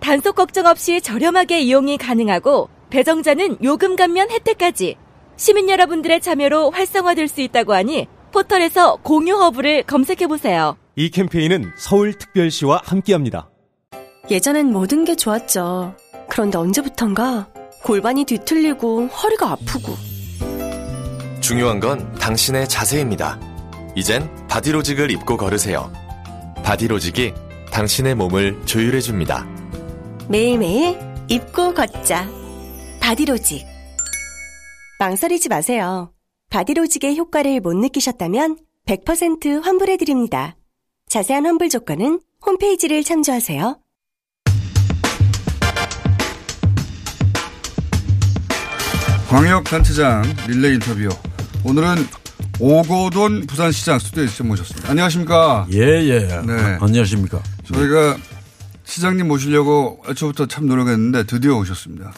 [0.00, 4.96] 단속 걱정 없이 저렴하게 이용이 가능하고 배정자는 요금 감면 혜택까지
[5.36, 10.76] 시민 여러분들의 참여로 활성화될 수 있다고 하니 포털에서 공유 허브를 검색해 보세요.
[10.96, 13.50] 이 캠페인은 서울특별시와 함께합니다.
[14.30, 15.94] 예전엔 모든 게 좋았죠.
[16.28, 17.48] 그런데 언제부턴가
[17.84, 19.94] 골반이 뒤틀리고 허리가 아프고
[21.40, 23.40] 중요한 건 당신의 자세입니다.
[23.94, 25.90] 이젠 바디로직을 입고 걸으세요.
[26.62, 27.32] 바디로직이
[27.70, 29.46] 당신의 몸을 조율해 줍니다.
[30.28, 32.28] 매일매일 입고 걷자.
[33.00, 33.66] 바디로직.
[34.98, 36.12] 망설이지 마세요.
[36.50, 40.56] 바디로직의 효과를 못 느끼셨다면 100% 환불해드립니다.
[41.08, 43.78] 자세한 환불 조건은 홈페이지를 참조하세요.
[49.30, 51.08] 광역단체장 릴레이 인터뷰.
[51.64, 52.06] 오늘은
[52.60, 54.90] 오고돈 부산시장 스튜디오에 직접 모셨습니다.
[54.90, 55.66] 안녕하십니까?
[55.72, 56.18] 예, 예.
[56.20, 56.78] 네.
[56.80, 57.42] 안녕하십니까.
[57.72, 58.16] 저희가
[58.88, 62.10] 시장님 모시려고 애초부터 참 노력했는데 드디어 오셨습니다.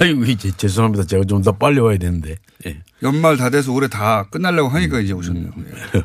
[0.00, 1.04] 아이고, 이제 죄송합니다.
[1.04, 2.34] 제가 좀 더 빨리 와야 되는데.
[2.66, 2.82] 예.
[3.04, 5.52] 연말 다 돼서 올해 다 끝나려고 하니까 이제 오셨네요.
[5.94, 6.02] 예.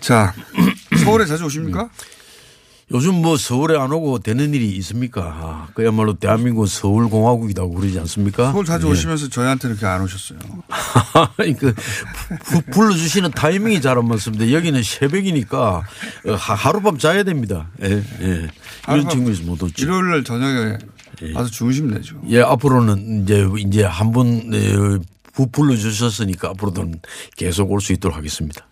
[0.00, 0.32] 자,
[1.04, 1.90] 서울에 자주 오십니까?
[2.92, 5.22] 요즘 뭐 서울에 안 오고 되는 일이 있습니까?
[5.24, 8.52] 아, 그야말로 대한민국 서울공화국이라고 그러지 않습니까?
[8.52, 8.90] 서울 자주 예.
[8.92, 10.38] 오시면서 저희한테 이렇게 안 오셨어요.
[11.58, 11.74] 그
[12.44, 14.52] 부- 불러주시는 타이밍이 잘 안 맞습니다.
[14.52, 15.82] 여기는 새벽이니까
[16.26, 17.70] 어, 하- 하룻밤 자야 됩니다.
[17.82, 18.48] 예, 예.
[18.88, 19.82] 이런 측면에서 못 오죠.
[19.84, 20.78] 일요일 날 저녁에
[21.34, 22.20] 와서 주무시면 되죠.
[22.28, 24.76] 예, 앞으로는 이제 이제 한번 예,
[25.32, 27.00] 부- 불러주셨으니까 앞으로는
[27.36, 28.64] 계속 올 수 있도록 하겠습니다.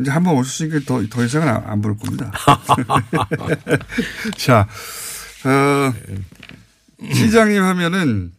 [0.00, 2.32] 이제 한 번 오셨으니까 더, 더 이상은 안, 안 부를 겁니다.
[4.38, 4.66] 자,
[5.44, 5.92] 어,
[7.12, 8.32] 시장님 하면은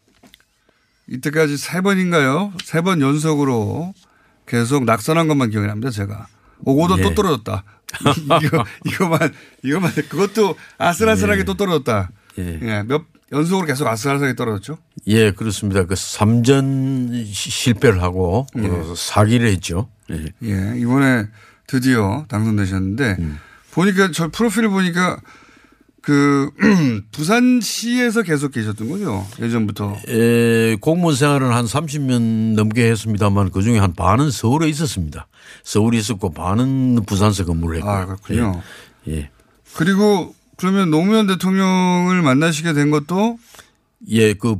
[1.08, 2.54] 이때까지 세 번인가요?
[2.64, 3.94] 세 번 연속으로
[4.48, 6.28] 계속 낙선한 것만 기억이 납니다, 제가.
[6.66, 7.04] 오고도 예.
[7.04, 7.64] 또 떨어졌다.
[8.44, 9.34] 이거, 이거만,
[9.64, 12.10] 이거만, 그것도 아슬아슬하게 또 떨어졌다.
[12.40, 12.60] 예.
[12.62, 13.04] 예, 몇,
[13.34, 14.78] 연속으로 계속 아슬아슬하게 떨어졌죠.
[15.08, 15.84] 예, 그렇습니다.
[15.86, 19.90] 그 3전 실패를 하고 어, 사기를 했죠.
[20.12, 20.26] 예.
[20.44, 21.28] 예, 이번에
[21.68, 23.18] 드디어 당선되셨는데
[23.72, 25.20] 보니까 저 프로필 보니까
[26.02, 26.52] 그
[27.14, 29.98] 부산시에서 계속 계셨던 거죠 예전부터.
[30.10, 35.28] 에, 공무원 생활은 한 30년 넘게 했습니다만 그 중에 한 반은 서울에 있었습니다.
[35.64, 37.90] 서울에 있었고 반은 부산서 근무를 했고.
[37.90, 38.62] 아 그렇군요.
[39.08, 39.14] 예.
[39.16, 39.30] 예.
[39.76, 43.38] 그리고 그러면 노무현 대통령을 만나시게 된 것도
[44.08, 44.56] 예, 그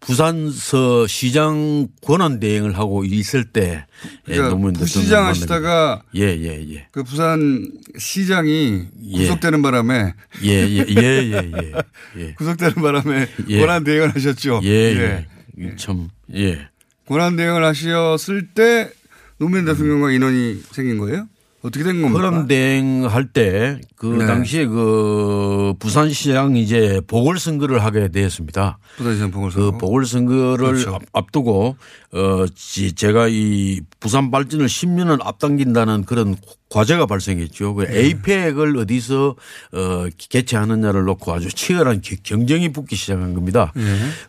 [0.00, 3.84] 부산서 시장 권한 대행을 하고 있을 때
[4.26, 6.88] 예, 그러니까 노무현 부시장 대통령을 하시다가 만나게- 예, 예, 예.
[6.92, 9.16] 그 부산 시장이 예.
[9.18, 11.72] 구속되는 바람에 예, 예, 예, 예, 예.
[12.16, 12.32] 예.
[12.40, 13.60] 구속되는 바람에 예.
[13.60, 14.62] 권한 대행을 하셨죠.
[14.64, 15.26] 예, 예.
[15.58, 15.76] 예.
[15.76, 16.68] 참, 예.
[17.06, 18.90] 권한 대행을 하셨을 때
[19.36, 21.28] 노무현 대통령과 인연이 생긴 거예요?
[21.64, 22.12] 어떻게 된 겁니까?
[22.20, 24.26] 그런 대행 할 때그 네.
[24.26, 28.78] 당시에 그 부산시장 이제 보궐선거를 하게 되었습니다.
[28.98, 29.70] 부산시장 보궐선거.
[29.72, 30.94] 그 보궐선거를 그렇죠.
[30.94, 31.76] 앞- 앞두고
[32.12, 36.36] 어 지- 제가 이 부산 발전을 10년을 앞당긴다는 그런
[36.68, 37.74] 과제가 발생했죠.
[37.74, 37.98] 그 네.
[37.98, 39.34] 에이펙을 어디서
[39.72, 43.72] 어 개최하느냐를 놓고 아주 치열한 기- 경쟁이 붙기 시작한 겁니다.
[43.74, 43.82] 네.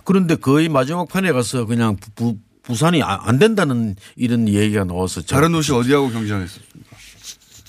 [0.06, 5.22] 그런데 거의 마지막 판에 가서 그냥 부, 부- 부산이 아- 안 된다는 이런 얘기가 나와서
[5.22, 6.76] 저- 다른 도시 어디하고 경쟁했습니까?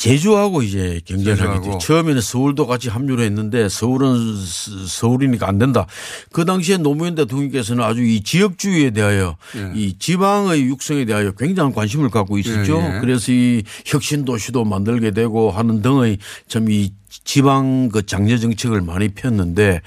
[0.06, 1.78] 제주하고 이제 경쟁을 하게 제주하고.
[1.78, 1.86] 돼.
[1.86, 5.86] 처음에는 서울도 같이 합류를 했는데 서울은 서- 서울이니까 안 된다.
[6.32, 9.72] 그 당시에 노무현 대통령께서는 아주 이 지역주의에 대하여 예.
[9.74, 12.78] 이 지방의 육성에 대하여 굉장한 관심을 갖고 있었죠.
[12.80, 13.00] 예, 예.
[13.00, 16.18] 그래서 이 혁신 도시도 만들게 되고 하는 등의
[16.48, 19.80] 참 이 지방 그 장려 정책을 많이 폈는데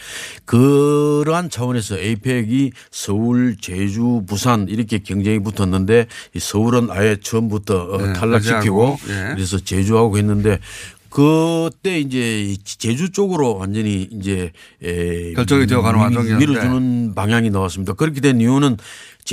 [0.45, 8.13] 그러한 차원에서 에이펙이 서울, 제주, 부산 이렇게 경쟁이 붙었는데 이 서울은 아예 처음부터 어, 네,
[8.13, 9.33] 탈락시키고 예.
[9.35, 10.59] 그래서 제주하고 했는데
[11.09, 14.51] 그때 이제 제주 쪽으로 완전히 이제
[14.83, 16.45] 에 결정이 되어가는 미- 과정이었는데.
[16.45, 17.93] 밀어주는 방향이 나왔습니다.
[17.93, 18.77] 그렇게 된 이유는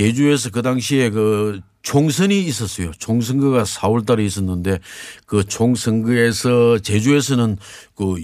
[0.01, 2.91] 제주에서 그 당시에 그 총선이 있었어요.
[2.99, 4.77] 총선거가 4월 달에 있었는데
[5.25, 7.57] 그 총선거에서 제주에서는
[7.95, 8.15] 그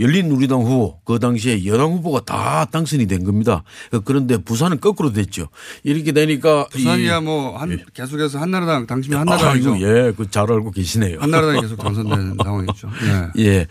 [0.00, 3.62] 열린 우리당 후보 그 당시에 여당 후보가 다 당선이 된 겁니다.
[4.04, 5.48] 그런데 부산은 거꾸로 됐죠.
[5.84, 9.74] 이렇게 되니까 이- 부산이야 뭐 한 계속해서 한나라당 당신이 한나라당이죠.
[9.74, 11.20] 아이고, 예, 그 잘 알고 계시네요.
[11.20, 12.88] 한나라당이 계속 당선된 상황이죠.
[13.36, 13.44] 예.
[13.44, 13.66] 예.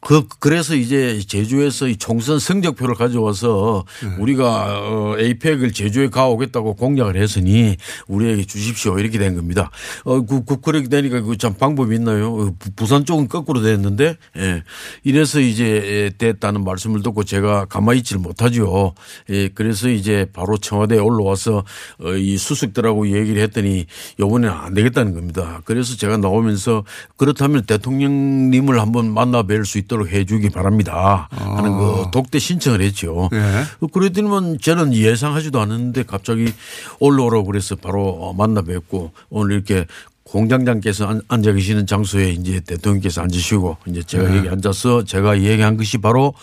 [0.00, 4.14] 그 그래서 이제 제주에서 이 총선 성적표를 가져와서 네.
[4.22, 9.70] 우리가 어 에이펙을 제주에 가오겠다고 공약을 했으니 우리에게 주십시오 이렇게 된 겁니다.
[10.04, 12.32] 어 그, 그 그렇게 되니까 그 참 방법이 있나요?
[12.32, 14.62] 어, 부- 부산 쪽은 거꾸로 됐는데 예.
[15.02, 18.94] 이래서 이제 됐다는 말씀을 듣고 제가 가만히 있지를 못하죠.
[19.30, 19.48] 예.
[19.48, 21.64] 그래서 이제 바로 청와대에 올라와서
[22.04, 23.86] 어, 이 수석들하고 얘기를 했더니
[24.20, 25.60] 요번에는 안 되겠다는 겁니다.
[25.64, 26.84] 그래서 제가 나오면서
[27.16, 31.28] 그렇다면 대통령님을 한번 만나 뵐 수 있 도록 해 주기 바랍니다.
[31.32, 33.28] 하는 그 독대 신청을 했죠.
[33.32, 33.64] 예.
[33.92, 36.52] 그랬더니만 저는 예상하지도 않았는데 갑자기
[37.00, 39.86] 올라오라고 그래서 바로 어, 만나 뵙고 오늘 이렇게
[40.24, 45.96] 공장장께서 앉- 앉아 계시는 장소에 이제 대통령께서 앉으시고 이제 제가 여기 앉아서 제가 얘기한 것이
[45.98, 46.34] 바로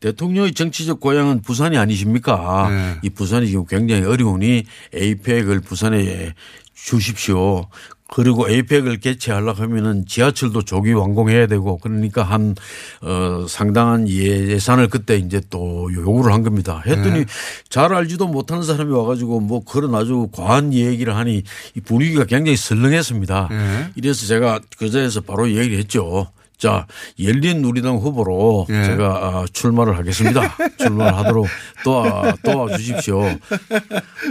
[0.00, 2.68] 대통령의 정치적 고향은 부산이 아니십니까?
[2.70, 2.94] 네.
[3.02, 6.34] 이 부산이 지금 굉장히 어려우니 에이펙을 부산에
[6.74, 7.66] 주십시오.
[8.14, 12.54] 그리고 에이펙을 개최하려고 하면은 지하철도 조기 완공해야 되고 그러니까 한,
[13.00, 16.80] 어, 상당한 예산을 그때 이제 또 요구를 한 겁니다.
[16.86, 17.24] 했더니
[17.68, 21.42] 잘 알지도 못하는 사람이 와가지고 뭐 그런 아주 과한 얘기를 하니
[21.74, 23.48] 이 분위기가 굉장히 설렁했습니다.
[23.50, 23.88] 네.
[23.96, 26.28] 이래서 제가 그 자리에서 바로 얘기를 했죠.
[26.56, 26.86] 자,
[27.22, 28.84] 열린 우리당 후보로 예.
[28.84, 30.56] 제가 아, 출마를 하겠습니다.
[30.78, 31.46] 출마를 하도록
[31.82, 33.38] 도와, 도와주십시오.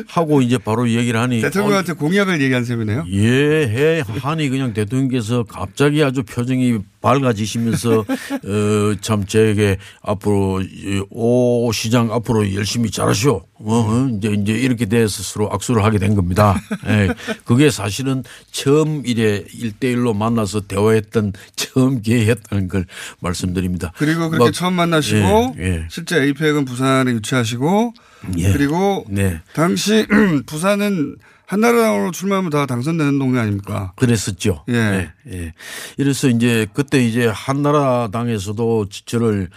[0.07, 1.41] 하고 이제 바로 얘기를 하니.
[1.41, 3.05] 대통령한테 공약을 얘기한 셈이네요.
[3.11, 12.11] 예, 해 하니 그냥 대통령께서 갑자기 아주 표정이 밝아지시면서 어, 참 저에게 앞으로 이오 시장
[12.11, 13.35] 앞으로 열심히 잘하시오.
[13.35, 16.59] 어, 어, 이제 이제 이렇게 돼서 서로 악수를 하게 된 겁니다.
[16.87, 17.13] 예,
[17.45, 22.85] 그게 사실은 처음 이래 일대일로 만나서 대화했던 처음 기회였다는 걸
[23.19, 23.91] 말씀드립니다.
[23.97, 25.87] 그리고 그렇게 막- 처음 만나시고 예, 예.
[25.89, 27.93] 실제 에이펙은 부산에 유치하시고
[28.37, 28.51] 예.
[28.53, 29.41] 그리고 네.
[29.53, 30.07] 당시
[30.47, 31.15] 부산은
[31.53, 33.93] 한나라당으로 출마하면 다 당선되는 동네 아닙니까?
[33.95, 34.63] 그랬었죠.
[34.69, 34.73] 예.
[34.73, 35.11] 예.
[35.31, 35.53] 예.
[35.97, 39.49] 이래서 이제 그때 이제 한나라당에서도 저를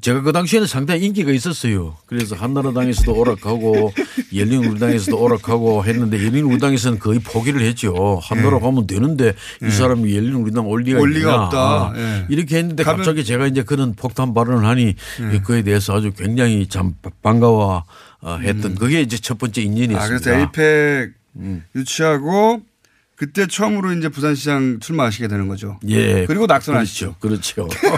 [0.00, 1.96] 제가 그 당시에는 상당히 인기가 있었어요.
[2.06, 3.92] 그래서 한나라당에서도 오락하고
[4.34, 8.18] 열린우리당에서도 오락하고 했는데 열린우리당에서는 거의 포기를 했죠.
[8.22, 9.32] 한나라 가면 되는데
[9.62, 11.44] 이 사람이 열린우리당 올 리가 올 리가.
[11.44, 11.58] 없다.
[11.58, 12.26] 아, 예.
[12.28, 14.94] 이렇게 했는데 갑자기 제가 이제 그런 폭탄 발언을 하니
[15.32, 15.38] 예.
[15.40, 17.84] 그에 대해서 아주 굉장히 참 반가워
[18.42, 20.02] 했던 그게 이제 첫 번째 인연이었습니다.
[20.02, 21.64] 아, 그래서 에이펙 음.
[21.74, 22.62] 유치하고
[23.16, 25.80] 그때 처음으로 이제 부산시장 출마하시게 되는 거죠.
[25.88, 26.26] 예.
[26.26, 27.16] 그리고 낙선하시죠.
[27.18, 27.66] 그렇죠.
[27.66, 27.96] 그렇죠.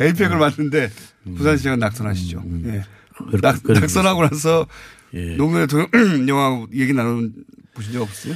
[0.00, 0.90] 에이펙을 맡는데
[1.36, 2.42] 부산시장은 낙선하시죠.
[2.66, 2.82] 예.
[3.42, 3.60] 낙, 음.
[3.62, 4.66] 그렇게 낙선하고 나서
[5.14, 5.36] 예.
[5.36, 7.34] 노무현 대통령 영화 얘기 나눈
[7.74, 8.34] 보신 적 없어요?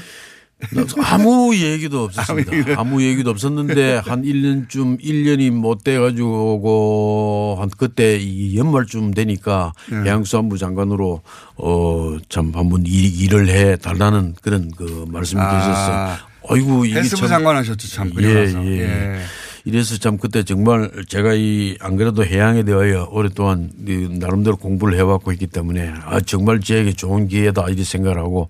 [1.04, 2.50] 아무 얘기도 없었습니다.
[2.52, 9.12] 아무 얘기도- 아무 얘기도 없었는데 한 1년쯤 1년이 못 돼 가지고 한 그때 이 연말쯤
[9.12, 9.96] 되니까 네.
[10.04, 11.20] 해양수산부 장관으로
[11.56, 15.50] 어참 한번 일, 일을 해 달라는 그런 그 말씀이 아.
[15.58, 16.26] 계셨어요.
[16.48, 18.10] 아이고 이게 참 장관 하셨죠, 참.
[18.14, 18.54] 그리고 예.
[18.66, 18.80] 예.
[18.80, 19.18] 예.
[19.66, 25.32] 이래서 참 그때 정말 제가 이 안 그래도 해양에 대하여 오랫동안 이 나름대로 공부를 해왔고
[25.32, 28.48] 있기 때문에 아 정말 저에게 좋은 기회다 이렇게 생각을 하고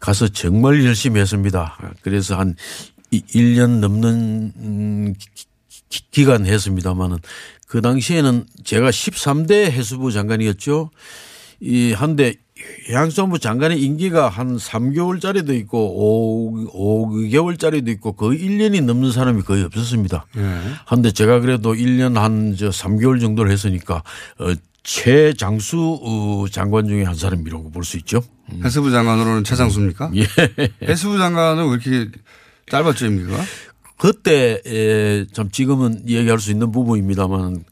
[0.00, 1.76] 가서 정말 열심히 했습니다.
[2.02, 2.54] 그래서 한이
[3.12, 5.14] 1년 넘는
[6.10, 7.18] 기간 했습니다마는
[7.66, 10.90] 그 당시에는 제가 13대 해수부 장관이었죠.
[11.60, 12.34] 이 한데
[12.88, 20.26] 해양수산부 장관의 임기가 한 3개월짜리도 있고 5, 5개월짜리도 있고 거의 1년이 넘는 사람이 거의 없었습니다.
[20.86, 24.02] 한데 제가 그래도 1년 한 저 3개월 정도를 했으니까
[24.38, 24.52] 어
[24.82, 28.22] 최장수 어, 장관 중에 한 사람이라고 볼 수 있죠.
[28.64, 30.12] 해수부 장관으로는 최장수입니까?
[30.16, 30.24] 예.
[30.82, 32.10] 해수부 장관은 왜 이렇게
[32.70, 33.36] 짧았죠, 임기가?
[33.98, 37.64] 그때 에, 참 지금은 얘기할 수 있는 부분입니다만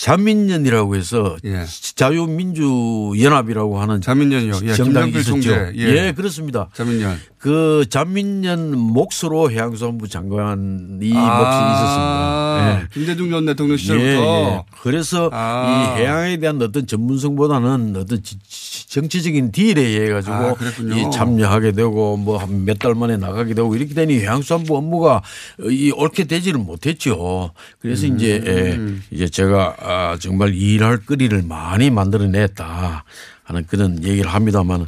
[0.00, 1.64] 자민련이라고 해서 예.
[1.94, 4.60] 자유민주연합이라고 하는 자민련이요.
[4.64, 5.24] 예, 정당이 있었죠.
[5.24, 5.72] 총재.
[5.76, 5.82] 예.
[6.08, 6.12] 예.
[6.12, 6.68] 그렇습니다.
[6.72, 7.18] 자민련.
[7.42, 12.82] 그 자민련 몫으로 해양수산부 장관이 아, 몫이 있었습니다.
[12.82, 12.86] 예.
[12.94, 14.62] 김대중 전 대통령 예, 시절부터 예.
[14.80, 15.96] 그래서 아.
[15.96, 20.54] 이 해양에 대한 어떤 전문성보다는 어떤 지- 지- 정치적인 딜에 의해 가지고 아.
[20.94, 25.20] 이 참여하게 되고 뭐 한 몇 달 만에 나가게 되고 이렇게 되니 해양수산부 업무가
[25.68, 27.50] 이 옳게 되지를 못했죠.
[27.80, 29.02] 그래서 이제 음.
[29.10, 33.02] 예, 이제 제가 아, 정말 일할 거리를 많이 만들어냈다
[33.42, 34.86] 하는 그런 얘기를 합니다만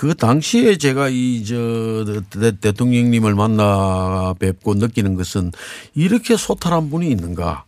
[0.00, 2.22] 그 당시에 제가 이 저
[2.62, 5.52] 대통령님을 만나 뵙고 느끼는 것은
[5.94, 7.66] 이렇게 소탈한 분이 있는가.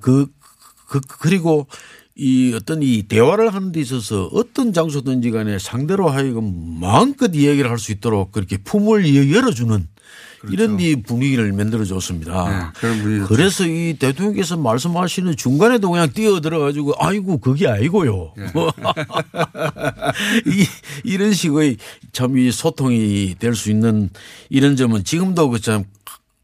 [0.00, 0.26] 그,
[0.88, 1.68] 그 그리고
[2.16, 7.78] 이 어떤 이 대화를 하는 데 있어서 어떤 장소든지 간에 상대로 하여금 마음껏 이야기를 할
[7.78, 9.86] 수 있도록 그렇게 품을 열어주는
[10.50, 12.72] 이런 이 분위기를 만들어 줬습니다.
[12.78, 13.08] 그렇죠.
[13.08, 18.32] 네, 그래서 이 대통령께서 말씀하시는 중간에도 그냥 뛰어들어 가지고 아이고 그게 아니고요.
[18.36, 18.44] 네.
[20.46, 20.66] 이,
[21.04, 21.76] 이런 식의
[22.12, 24.10] 참 이 소통이 될 수 있는
[24.50, 25.84] 이런 점은 지금도 그참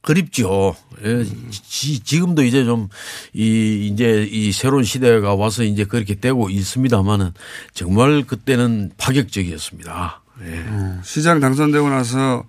[0.00, 0.74] 그립죠.
[1.04, 2.88] 예, 지, 지금도 이제 좀
[3.32, 7.32] 이 이제 이 새로운 시대가 와서 이제 그렇게 되고 있습니다만은
[7.74, 10.22] 정말 그때는 파격적이었습니다.
[10.42, 10.64] 예.
[11.04, 12.44] 시장 당선되고 나서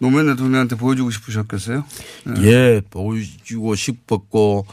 [0.00, 1.84] 노무현 대통령한테 보여주고 싶으셨겠어요?
[2.42, 4.66] 예, 보여주고 싶었고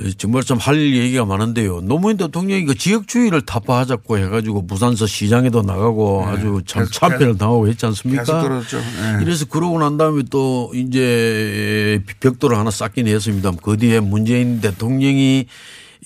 [0.00, 1.80] 예, 정말 좀할 얘기가 많은데요.
[1.80, 8.22] 노무현 대통령이 그 지역주의를 타파하자고 해가지고 부산서 시장에도 나가고 아주 참 참패를 당하고 했지 않습니까?
[8.22, 8.78] 계속 떨어졌죠.
[8.78, 9.22] 예.
[9.22, 13.50] 이래서 그러고 난 다음에 또 이제 벽돌을 하나 쌓긴 했습니다.
[13.62, 15.46] 그 뒤에 문재인 대통령이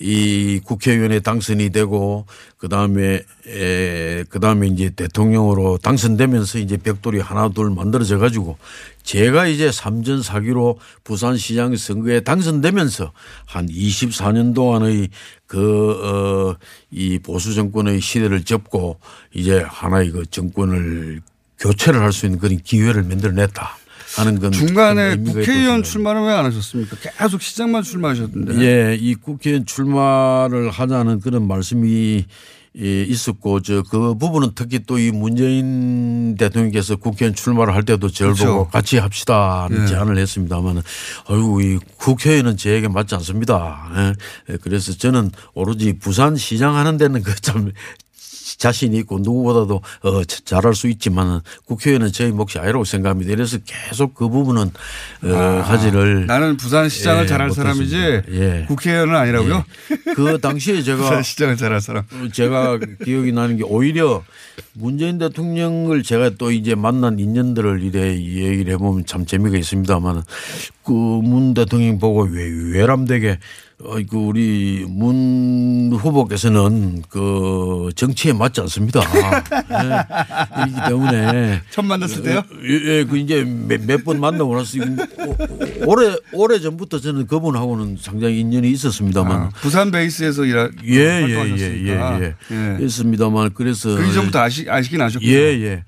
[0.01, 2.25] 이 국회의원에 당선이 되고
[2.57, 8.57] 그 다음에 그 다음에 이제 대통령으로 당선되면서 이제 벽돌이 하나 둘 만들어져 가지고
[9.03, 13.11] 제가 이제 삼전 사기로 부산시장 선거에 당선되면서
[13.45, 15.09] 한 24년 동안의
[15.45, 16.57] 그, 어,
[16.91, 18.99] 이 보수 정권의 시대를 접고
[19.33, 21.21] 이제 하나의 그 정권을
[21.59, 23.80] 교체를 할 수 있는 그런 기회를 만들어냈다
[24.15, 26.95] 하는 건 중간에 국회의원 출마는 왜 안 하셨습니까?
[27.17, 28.59] 계속 시장만 출마하셨던데.
[28.61, 32.25] 예, 이 국회의원 출마를 하자는 그런 말씀이
[32.79, 38.33] 예, 있었고 저 그 부분은 특히 또 이 문재인 대통령께서 국회의원 출마를 할 때도 저를
[38.33, 38.51] 그렇죠.
[38.53, 39.87] 보고 같이 합시다는 예.
[39.87, 40.81] 제안을 했습니다만
[41.27, 43.91] 아이고 이 국회의원은 저에게 맞지 않습니다.
[43.97, 44.53] 예.
[44.53, 47.71] 예, 그래서 저는 오로지 부산 시장 하는 데는 그참
[48.57, 53.33] 자신이 있고 누구보다도 어 자- 잘할 수 있지만 국회의원은 저희 몫이 아니라고 생각합니다.
[53.35, 54.71] 그래서 계속 그 부분은
[55.23, 57.51] 어 하지를 나는 부산 시장을 예, 잘할.
[57.51, 58.65] 사람이지 예.
[58.67, 59.63] 국회의원은 아니라고요?
[60.15, 62.03] 그 당시에 제가 부산 시장을 잘할 사람.
[62.33, 64.23] 제가 기억이 나는 게 오히려
[64.73, 70.23] 문재인 대통령을 제가 또 이제 만난 인연들을 이래 얘기를 해보면 참 재미가 있습니다만
[70.83, 70.91] 그
[71.21, 73.37] 문 대통령 보고 외, 외람되게
[73.83, 79.01] 어, 그 우리 문 후보께서는 그 정치에 맞지 않습니다.
[79.71, 80.67] 예.
[80.67, 82.43] 이기 때문에 처음 만났을 때요?
[82.63, 85.35] 예, 예, 그 이제 몇 번 만나고 나서 오-
[85.91, 91.87] 오래 오래 전부터 저는 그분하고는 상당히 인연이 있었습니다만 아, 부산 베이스에서 일하 예, 예, 예,
[91.87, 91.89] 예.
[92.21, 92.35] 예.
[92.51, 92.55] 예.
[92.83, 95.31] 했습니다만 그래서 그 이전부터 아시, 아시긴 아셨군요.
[95.31, 95.83] 예, 예.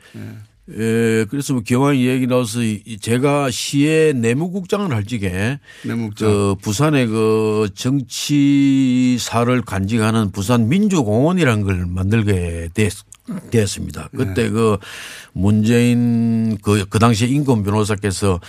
[0.69, 6.29] 예, 그래서 뭐 경황이 얘기 나와서 이- 제가 시의 내무국장을 할 적에 내무국장.
[6.29, 12.93] 그 부산의 그 정치사를 간직하는 부산 민주공원이라는 걸 만들게 됐,
[13.51, 14.09] 됐습니다.
[14.15, 14.77] 그때 그
[15.33, 18.39] 문재인 그, 그 당시에 인권 변호사께서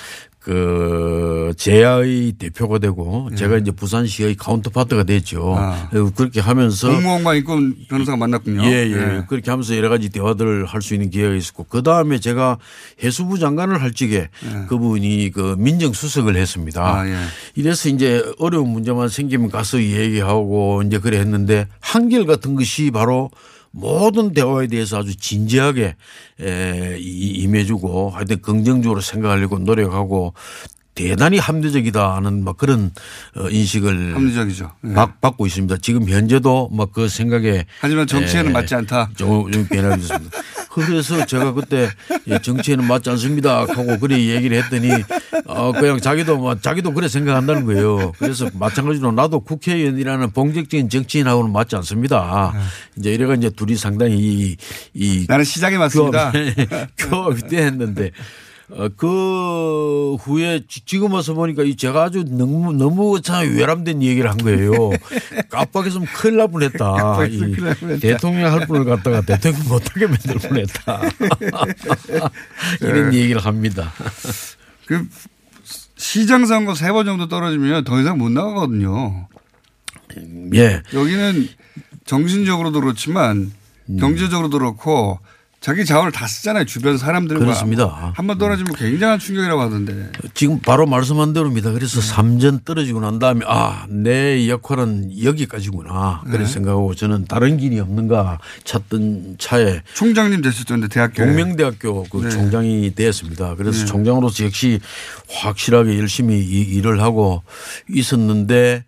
[0.44, 5.56] 그 제야의 대표가 되고 제가 이제 부산시의 카운터파트가 됐죠.
[5.56, 5.88] 아.
[5.90, 8.62] 그리고 그렇게 하면서 공무원과 인권 변호사가 만났군요.
[8.64, 9.22] 예, 예.
[9.26, 12.58] 그렇게 하면서 여러 가지 대화들을 할 수 있는 기회가 있었고 그 다음에 제가
[13.02, 14.28] 해수부 장관을 할 적에
[14.68, 16.82] 그분이 그 민정수석을 했습니다.
[16.82, 16.84] 예.
[16.84, 17.24] 아, 예.
[17.54, 23.30] 이래서 이제 어려운 문제만 생기면 가서 얘기하고 이제 그래 했는데 한결 같은 것이 바로
[23.74, 25.96] 모든 대화에 대해서 아주 진지하게
[26.38, 30.32] 임해주고 하여튼 긍정적으로 생각하려고 노력하고
[30.94, 32.92] 대단히 합리적이다 하는 막 그런
[33.36, 34.70] 어, 인식을 합리적이죠.
[34.90, 34.92] 예.
[34.94, 35.76] 받, 받고 있습니다.
[35.78, 39.10] 지금 현재도 막 그 생각에 하지만 정치에는 예, 맞지 않다.
[39.16, 40.38] 좀, 좀 변하게 됐습니다.
[40.70, 41.88] 그래서 제가 그때
[42.28, 44.90] 예, 정치에는 맞지 않습니다 하고 그래 얘기를 했더니
[45.46, 48.12] 어 그냥 자기도 뭐 자기도 그래 생각한다는 거예요.
[48.18, 52.52] 그래서 마찬가지로 나도 국회의원이라는 봉적적인 정치인하고는 맞지 않습니다.
[52.96, 54.56] 이제 이래가 이제 둘이 상당히 이,
[54.94, 56.32] 이 나는 시장에 맞습니다.
[56.98, 58.10] 교합이 됐는데 어,
[58.96, 64.38] 그 후에 지- 지금 와서 보니까 이 제가 아주 너무 너무 참 외람된 얘기를 한
[64.38, 64.72] 거예요.
[65.50, 66.78] 깜빡했으면 큰일 날 뻔했다.
[66.78, 68.00] 깜빡했으면 이 큰일 날 뻔했다.
[68.00, 71.00] 대통령 할 분을 갖다가 대통령 못하게 만들 뻔했다.
[72.80, 73.18] 이런 네.
[73.18, 73.92] 얘기를 합니다.
[74.86, 75.06] 그
[75.96, 79.28] 시장 선거 세 번 정도 떨어지면 더 이상 못 나가거든요.
[80.54, 80.82] 예.
[80.92, 81.48] 여기는
[82.04, 83.52] 정신적으로도 그렇지만
[83.90, 83.96] 음.
[83.98, 85.18] 경제적으로도 그렇고
[85.64, 86.66] 자기 자원을 다 쓰잖아요.
[86.66, 87.42] 주변 사람들과.
[87.42, 88.12] 그렇습니다.
[88.14, 90.12] 한 번 떨어지면 굉장한 충격이라고 하던데.
[90.34, 91.72] 지금 바로 말씀한 대로입니다.
[91.72, 96.20] 그래서 삼전 떨어지고 난 다음에 아, 내 역할은 여기까지구나.
[96.26, 96.44] 그래 네.
[96.46, 101.24] 생각하고 저는 다른 길이 없는가 찾던 차에 총장님 됐을 텐데 대학교.
[101.24, 102.28] 동명대학교 그 네.
[102.28, 103.54] 총장이 되었습니다.
[103.54, 103.84] 그래서 네.
[103.86, 104.80] 총장으로서 역시
[105.30, 107.42] 확실하게 열심히 이- 일을 하고
[107.88, 108.84] 있었는데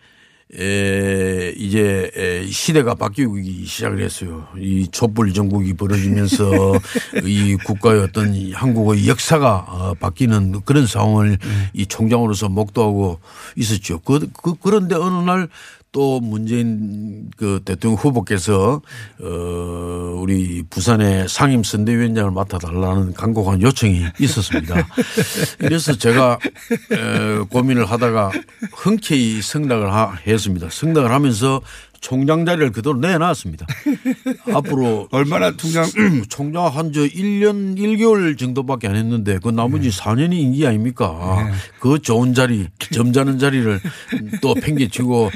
[0.55, 4.47] 에 이제 에 시대가 바뀌기 시작을 했어요.
[4.57, 6.45] 이 촛불 정국이 벌어지면서
[7.26, 11.38] 이 국가의 어떤 이 한국의 역사가 어, 바뀌는 그런 상황을
[11.73, 13.19] 이 총장으로서 목도하고
[13.57, 13.99] 있었죠.
[14.00, 15.49] 그, 그 그런데 어느 날
[15.97, 18.83] 또 문재인 그 대통령 후보께서
[19.19, 24.87] 어 우리 부산의 상임 선대위원장을 맡아달라는 간곡한 요청이 있었습니다.
[25.57, 26.38] 그래서 제가
[26.93, 28.31] 에, 고민을 하다가
[28.75, 30.69] 흔쾌히 승낙을 하- 했습니다.
[30.69, 31.62] 승낙을 하면서
[31.99, 33.67] 총장 자리를 그대로 내놨습니다.
[34.53, 35.87] 앞으로 얼마나 총장
[36.29, 41.49] 총장 한 저 1년 1개월 정도밖에 안 했는데 그 나머지 4년이 임기 아닙니까?
[41.81, 43.81] 그 좋은 자리, 점잖은 자리를
[44.43, 45.31] 또 팽개치고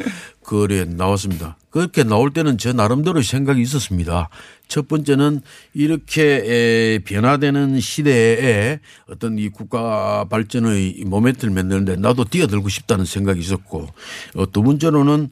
[0.50, 1.56] 그래 나왔습니다.
[1.70, 4.30] 그렇게 나올 때는 저 나름대로 생각이 있었습니다.
[4.66, 5.42] 첫 번째는
[5.74, 13.86] 이렇게 에, 변화되는 시대에 어떤 이 국가 발전의 모멘트를 만드는데 나도 뛰어들고 싶다는 생각이 있었고
[14.34, 15.30] 어, 두 번째로는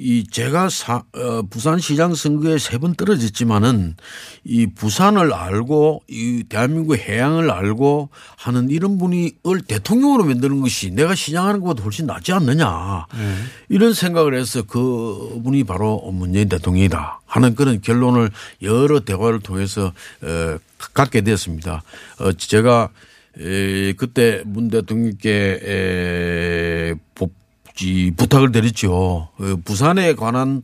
[0.00, 3.96] 이 제가 사, 어, 부산시장 선거에 세 번 떨어졌지만은
[4.44, 11.16] 이 부산을 알고 이 대한민국 해양을 알고 하는 이런 분이 을 대통령으로 만드는 것이 내가
[11.16, 13.06] 시장하는 것보다 훨씬 낫지 않느냐
[13.68, 18.30] 이런 생각을 해서 그 분이 바로 문재인 대통령이다 하는 그런 결론을
[18.62, 20.58] 여러 대화를 통해서 어,
[20.94, 21.82] 갖게 되었습니다.
[22.20, 22.90] 어, 제가
[23.40, 27.36] 에, 그때 문 대통령께 에, 복-
[27.80, 28.92] 이 부탁을 드렸죠.
[28.92, 30.62] 어, 부산에 관한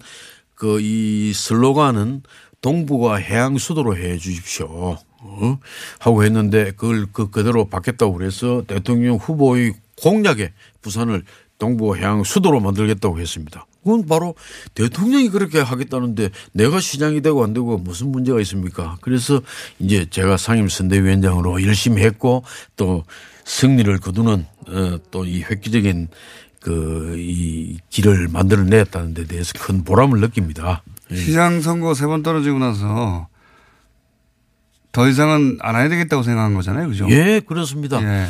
[0.55, 2.23] 그 이 슬로건은
[2.61, 4.97] 동부가 해양 수도로 해 주십시오.
[5.21, 5.59] 어?
[5.99, 11.25] 하고 했는데 그걸 그 그대로 받겠다고 그래서 대통령 후보의 공약에 부산을
[11.59, 13.67] 동부 해양 수도로 만들겠다고 했습니다.
[13.83, 14.35] 그건 바로
[14.75, 18.97] 대통령이 그렇게 하겠다는데 내가 시장이 되고 안 되고 무슨 문제가 있습니까?
[19.03, 19.41] 그래서
[19.79, 22.43] 이제 제가 상임선대위원장으로 열심히 했고
[22.77, 23.05] 또
[23.45, 26.09] 승리를 거두는 어, 또이 획기적인
[26.65, 30.83] 그 이 길을 만들어냈다는 데 대해서 큰 보람을 느낍니다.
[31.11, 31.17] 예.
[31.17, 33.29] 시장 선거 세 번 떨어지고 나서
[34.93, 36.89] 더 이상은 안 해야 되겠다고 생각한 거잖아요.
[36.89, 37.07] 그죠?
[37.11, 38.03] 예, 그렇습니다.
[38.03, 38.29] 예.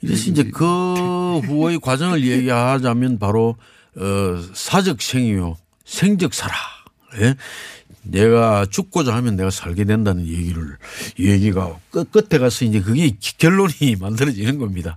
[0.00, 3.56] 이래서 이제 그 후의 과정을 얘기하자면 바로
[3.96, 6.54] 어 사적 생이요 생적 살아.
[7.20, 7.34] 예?
[8.10, 10.76] 내가 죽고자 하면 내가 살게 된다는 얘기를
[11.18, 14.96] 이 얘기가 끝 끝에 가서 이제 그게 결론이 만들어지는 겁니다.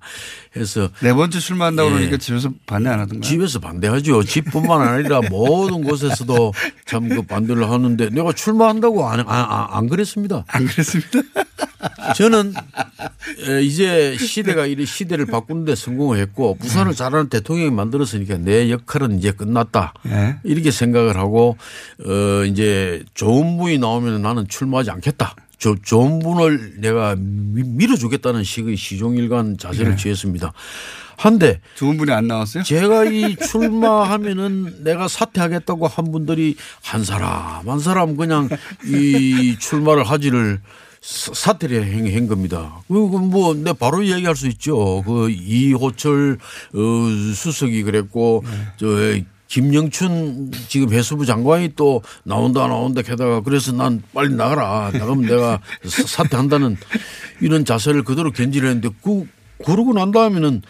[0.54, 1.94] 그래서 네 번째 출마한다고 예.
[1.94, 3.22] 그러니까 집에서 반대 안 하던가요?
[3.22, 4.24] 집에서 반대하죠.
[4.24, 6.54] 집뿐만 아니라 모든 곳에서도
[6.86, 10.44] 참 그 반대를 하는데 내가 출마한다고 안, 안, 안- 안 그랬습니다.
[10.48, 11.20] 안 그랬습니다.
[12.16, 12.54] 저는
[13.48, 19.32] 에, 이제 시대가 이리 시대를 바꾸는데 성공을 했고 부산을 잘하는 대통령이 만들었으니까 내 역할은 이제
[19.32, 19.94] 끝났다.
[20.08, 20.38] 예.
[20.44, 21.58] 이렇게 생각을 하고
[22.06, 25.36] 어 이제 좋은 분이 나오면 나는 출마하지 않겠다.
[25.58, 30.54] 저 좋은 분을 내가 미- 밀어주겠다는 식의 시종일관 자세를 취했습니다.
[31.18, 32.64] 한데 좋은 분이 안 나왔어요?
[32.64, 38.48] 제가 이 출마하면은 내가 사퇴하겠다고 한 분들이 한 사람 한 사람 그냥
[38.86, 40.62] 이 출마를 하지를
[41.02, 42.82] 사- 사퇴를 한, 한 겁니다.
[42.88, 45.02] 그리고 뭐내 바로 얘기할 수 있죠.
[45.06, 46.38] 그 이호철
[46.74, 48.44] 어, 수석이 그랬고
[48.78, 48.86] 저
[49.48, 56.06] 김영춘 지금 해수부 장관이 또 나온다 나온다 게다가 그래서 난 빨리 나가라 나가면 내가 사-
[56.24, 56.78] 사퇴한다는
[57.42, 59.26] 이런 자세를 그대로 견지를 했는데 그
[59.66, 60.62] 그러고 난 다음에는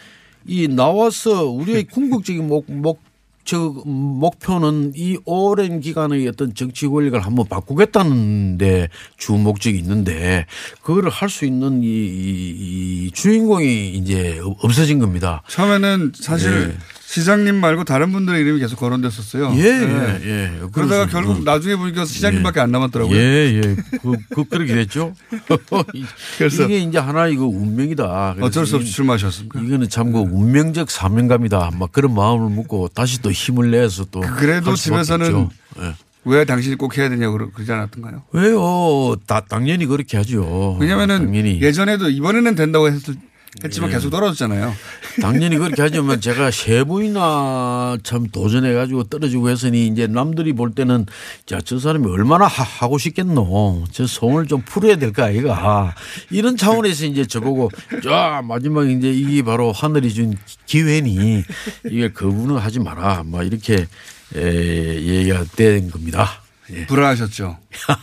[0.47, 3.01] 이 나와서 우리의 궁극적인 목, 목,
[3.45, 10.45] 저 목표는 이 오랜 기간의 어떤 정치 권력을 한번 바꾸겠다는데 주 목적이 있는데
[10.83, 15.43] 그거를 할 수 있는 이, 이, 이 주인공이 이제 없어진 겁니다.
[15.47, 16.77] 처음에는 사실 예.
[17.13, 19.51] 시장님 말고 다른 분들의 이름이 계속 거론됐었어요.
[19.55, 20.51] 예, 예, 예.
[20.71, 23.17] 그러다가 그래서 결국 나중에 보니까 시장님밖에 안 남았더라고요.
[23.17, 23.21] 예,
[23.55, 23.61] 예.
[23.99, 25.15] 그, 그, 그렇게 됐죠.
[26.37, 28.35] 그래서 이게 이제 하나 이거 운명이다.
[28.41, 29.59] 어쩔 수 없이 이- 출마하셨습니까?
[29.59, 31.71] 이거는 참 그 운명적 사명감이다.
[31.79, 34.21] 막 그런 마음을 먹고 다시 또 힘을 내서 또.
[34.21, 35.49] 그래도 집에서는.
[35.81, 35.93] 예.
[36.25, 38.23] 왜 당신이 꼭 해야 되냐고 그러- 그러지 않았던가요?
[38.33, 39.15] 왜요?
[39.25, 40.77] 다, 당연히 그렇게 하죠.
[40.79, 41.59] 왜냐면은 당연히.
[41.61, 43.15] 예전에도 이번에는 된다고 했을,
[43.63, 44.73] 했지만 계속 떨어졌잖아요.
[45.21, 51.05] 당연히 그렇게 하지만 제가 세 번이나 참 도전해 가지고 떨어지고 했으니 이제 남들이 볼 때는
[51.45, 53.85] 자, 저 사람이 얼마나 하, 하고 싶겠노.
[53.91, 55.95] 저 소원을 좀 풀어야 될 거 아이가.
[56.29, 57.71] 이런 차원에서 이제 저보고
[58.03, 61.43] 자, 마지막에 이제 이게 바로 하늘이 준 기회니
[61.85, 63.23] 이게 거부는 하지 마라.
[63.25, 63.87] 막 이렇게
[64.35, 66.29] 에, 얘기가 된 겁니다.
[66.71, 66.85] 예.
[66.85, 67.57] 불안하셨죠.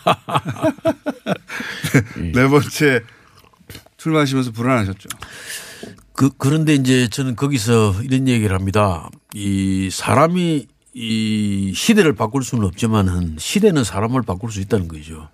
[2.35, 3.02] 네 번째
[4.06, 5.08] 출마하시면서 불안하셨죠.
[6.12, 9.10] 그, 그런데 이제 저는 거기서 이런 얘기를 합니다.
[9.34, 15.28] 이 사람이 이 시대를 바꿀 수는 없지만은 시대는 사람을 바꿀 수 있다는 거죠.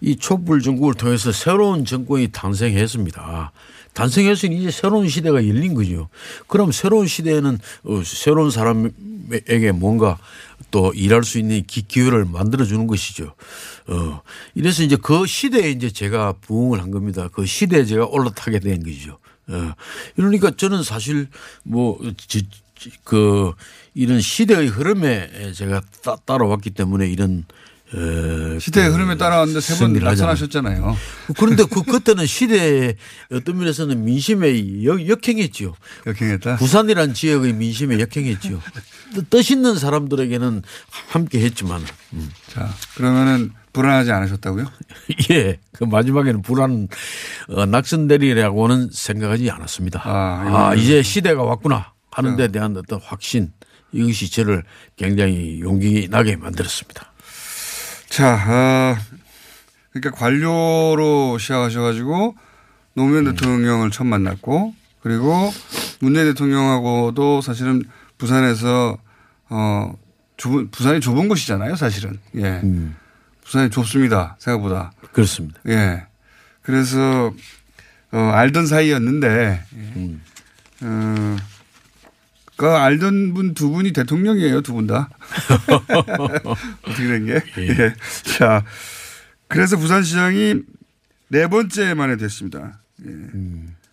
[0.00, 3.52] 이 촛불 정국을 통해서 새로운 정권이 탄생했습니다.
[3.92, 6.08] 탄생했으니 이제 새로운 시대가 열린 거죠.
[6.46, 10.16] 그럼 새로운 시대에는 어, 새로운 사람에게 뭔가
[10.72, 13.34] 또 일할 수 있는 기- 기회를 만들어 주는 것이죠.
[13.86, 14.22] 어,
[14.54, 17.28] 이래서 이제 그 시대에 이제 제가 부응을 한 겁니다.
[17.32, 19.18] 그 시대에 제가 올라타게 된 거죠.
[19.48, 19.74] 어,
[20.16, 21.28] 이러니까 저는 사실
[21.62, 22.00] 뭐,
[23.04, 23.52] 그
[23.94, 27.50] 이런 시대의 흐름에 제가 따, 따라왔기 때문에 이런 어,
[28.60, 30.32] 시대의 그 흐름에 따라왔는데 세번 승리를 하잖아요.
[30.32, 30.96] 낙선하셨잖아요.
[31.38, 32.96] 그런데 그 그때는 시대의
[33.32, 35.74] 어떤 면에서는 민심에 역, 역행했지요.
[36.06, 36.56] 역행했다.
[36.56, 38.60] 부산이란 지역의 민심에 역행했지요.
[39.14, 40.62] 뜻- 뜻 있는 사람들에게는
[41.10, 41.82] 함께 했지만
[42.48, 44.66] 자, 그러면은 불안하지 않으셨다고요?
[45.30, 46.88] 예, 그 마지막에는 불안
[47.48, 50.00] 어, 낙선되리라고는 생각하지 않았습니다.
[50.04, 53.52] 아, 아, 이제 시대가 왔구나 하는 데 대한 어떤 확신
[53.92, 54.62] 이것이 저를
[54.96, 57.11] 굉장히 용기 나게 만들었습니다.
[58.12, 58.98] 자, 아,
[59.90, 62.36] 그러니까 관료로 시작하셔가지고
[62.92, 65.50] 노무현 대통령을 처음 만났고 그리고
[65.98, 67.82] 문재인 대통령하고도 사실은
[68.18, 68.98] 부산에서
[69.48, 69.94] 어
[70.36, 72.18] 좁은 부산이 좁은 곳이잖아요, 사실은.
[72.36, 72.60] 예,
[73.44, 74.92] 부산이 좁습니다, 생각보다.
[75.12, 75.58] 그렇습니다.
[75.68, 76.04] 예,
[76.60, 77.32] 그래서
[78.12, 80.16] 어 알던 사이였는데, 예.
[80.82, 81.36] 어,
[82.62, 85.08] 그 알던 분 두 분이 대통령이에요, 두 분 다.
[86.86, 87.42] 어떻게 된 게?
[87.58, 87.92] 예.
[88.38, 88.64] 자,
[89.48, 90.54] 그래서 부산시장이
[91.26, 92.78] 네 번째 만에 됐습니다.
[93.04, 93.10] 예.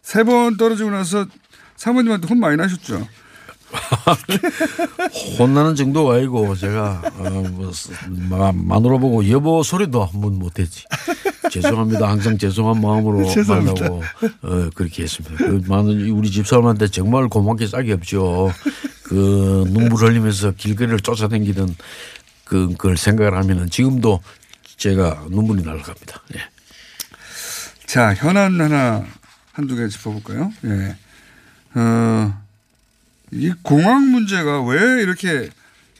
[0.03, 1.25] 세번 떨어지고 나서
[1.77, 3.08] 사모님한테 혼 많이 나셨죠?
[5.39, 7.71] 혼나는 정도가 아니고 제가 어, 뭐
[8.29, 10.86] 마- 마누라 보고 여보 소리도 한 번 못했지.
[11.49, 12.07] 죄송합니다.
[12.07, 13.27] 항상 죄송한 마음으로.
[13.47, 14.03] 말라고
[14.41, 15.35] 어, 그렇게 했습니다.
[15.38, 18.51] 그 많은 우리 집사람한테 정말 고맙게 짝이 없죠.
[19.03, 21.75] 그 눈물 흘리면서 길거리를 쫓아다니던
[22.45, 24.21] 그, 그걸 생각을 하면은 지금도
[24.77, 26.21] 제가 눈물이 날갑니다.
[26.35, 26.39] 예.
[27.85, 29.05] 자, 현안 하나
[29.53, 30.51] 한두 개 짚어볼까요?
[30.65, 30.95] 예.
[31.79, 32.33] 어,
[33.31, 35.49] 이 공항 문제가 왜 이렇게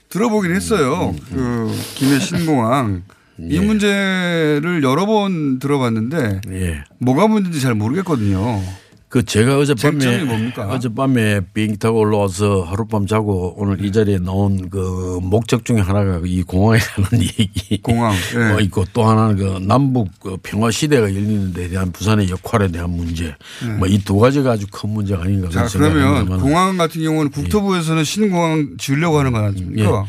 [0.08, 1.14] 들어보긴 했어요.
[1.30, 3.02] 그, 김해 신공항.
[3.48, 6.84] 이 문제를 여러 번 들어봤는데 예.
[6.98, 8.60] 뭐가 문제인지 잘 모르겠거든요.
[9.08, 10.24] 그 제가 어젯밤에?
[10.56, 16.42] 어젯밤에 비행기 타고 올라와서 하룻밤 자고 오늘 이 자리에 나온 그 목적 중에 하나가 이
[16.44, 18.14] 공항에 가는 얘기 공항.
[18.36, 18.52] 예.
[18.52, 22.90] 어, 있고 또 하나는 그 남북 그 평화 시대가 열리는 데 대한 부산의 역할에 대한
[22.90, 23.34] 문제
[23.80, 25.54] 뭐이 두 가지가 아주 큰 문제가 아닌가 네.
[25.54, 30.06] 자, 그러면 공항 같은 경우는 국토부에서는 신공항 지으려고 하는 거 아닙니까?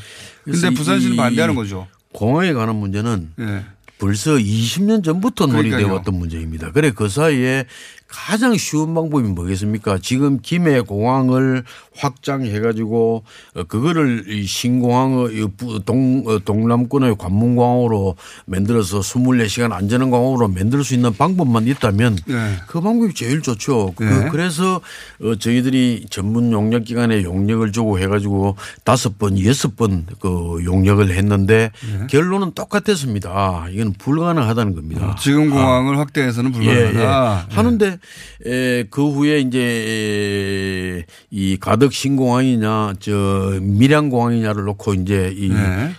[0.48, 0.52] 예.
[0.52, 1.88] 근데 부산시는 이- 반대하는 거죠.
[2.14, 3.66] 공항에 가는 문제는 예.
[4.00, 5.46] 벌써 20년 전부터.
[5.46, 6.72] 논의되어 왔던 문제입니다.
[6.72, 7.66] 그래 그 사이에
[8.12, 9.98] 가장 쉬운 방법이 뭐겠습니까?
[10.02, 11.64] 지금 김해 공항을
[11.96, 13.24] 확장해 가지고
[13.70, 15.48] 그거를 이 신공항의
[15.86, 22.56] 동 어, 동남권의 관문공항으로 만들어서 24시간 안전한 공항으로 만들 수 있는 방법만 있다면 네.
[22.68, 23.94] 그 방법이 제일 좋죠.
[23.96, 24.30] 그- 네.
[24.30, 24.82] 그래서
[25.22, 31.12] 어, 저희들이 전문 용역 기관에 용역을 주고 해 가지고 다섯 번, 여섯 번 그 용역을
[31.16, 32.08] 했는데 네.
[32.08, 33.68] 결론은 똑같았습니다.
[33.72, 35.16] 이건 불가능하다는 겁니다.
[35.20, 37.00] 지금 공항을 확대해서는 불가능하다.
[37.00, 37.04] 예,
[37.52, 37.56] 예.
[37.56, 38.00] 하는데
[38.46, 45.92] 에, 그 후에 이제 이 가덕 신공항이냐 저 밀양 공항이냐를 놓고 이제 이 네.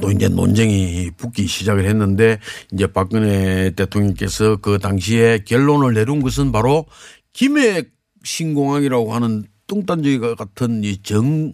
[0.00, 2.38] 또 이제 논쟁이 붙기 시작을 했는데
[2.72, 6.86] 이제 박근혜 대통령께서 그 당시에 결론을 내린 것은 바로
[7.32, 7.82] 김해
[8.22, 11.52] 신공항이라고 하는 뚱딴지 같은 이정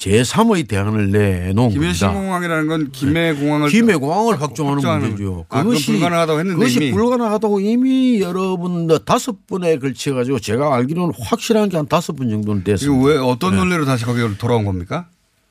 [0.00, 1.92] 제3의 대안을 내놓은 김해 겁니다.
[2.08, 5.44] 신공항이라는 건 김해 공항을 김해 공항을 확정하는 확정하는 문제죠.
[5.50, 6.90] 아, 그건 불가능하다고 했는데 그것이 이미.
[6.92, 12.64] 불가능하다고 이미 여러분 다섯 번에 걸쳐 가지고 제가 알기로는 확실한 게 한 다섯 번 정도는
[12.64, 13.06] 됐습니다.
[13.06, 15.08] 왜 어떤 논리로 다시 거기로 돌아온 겁니까?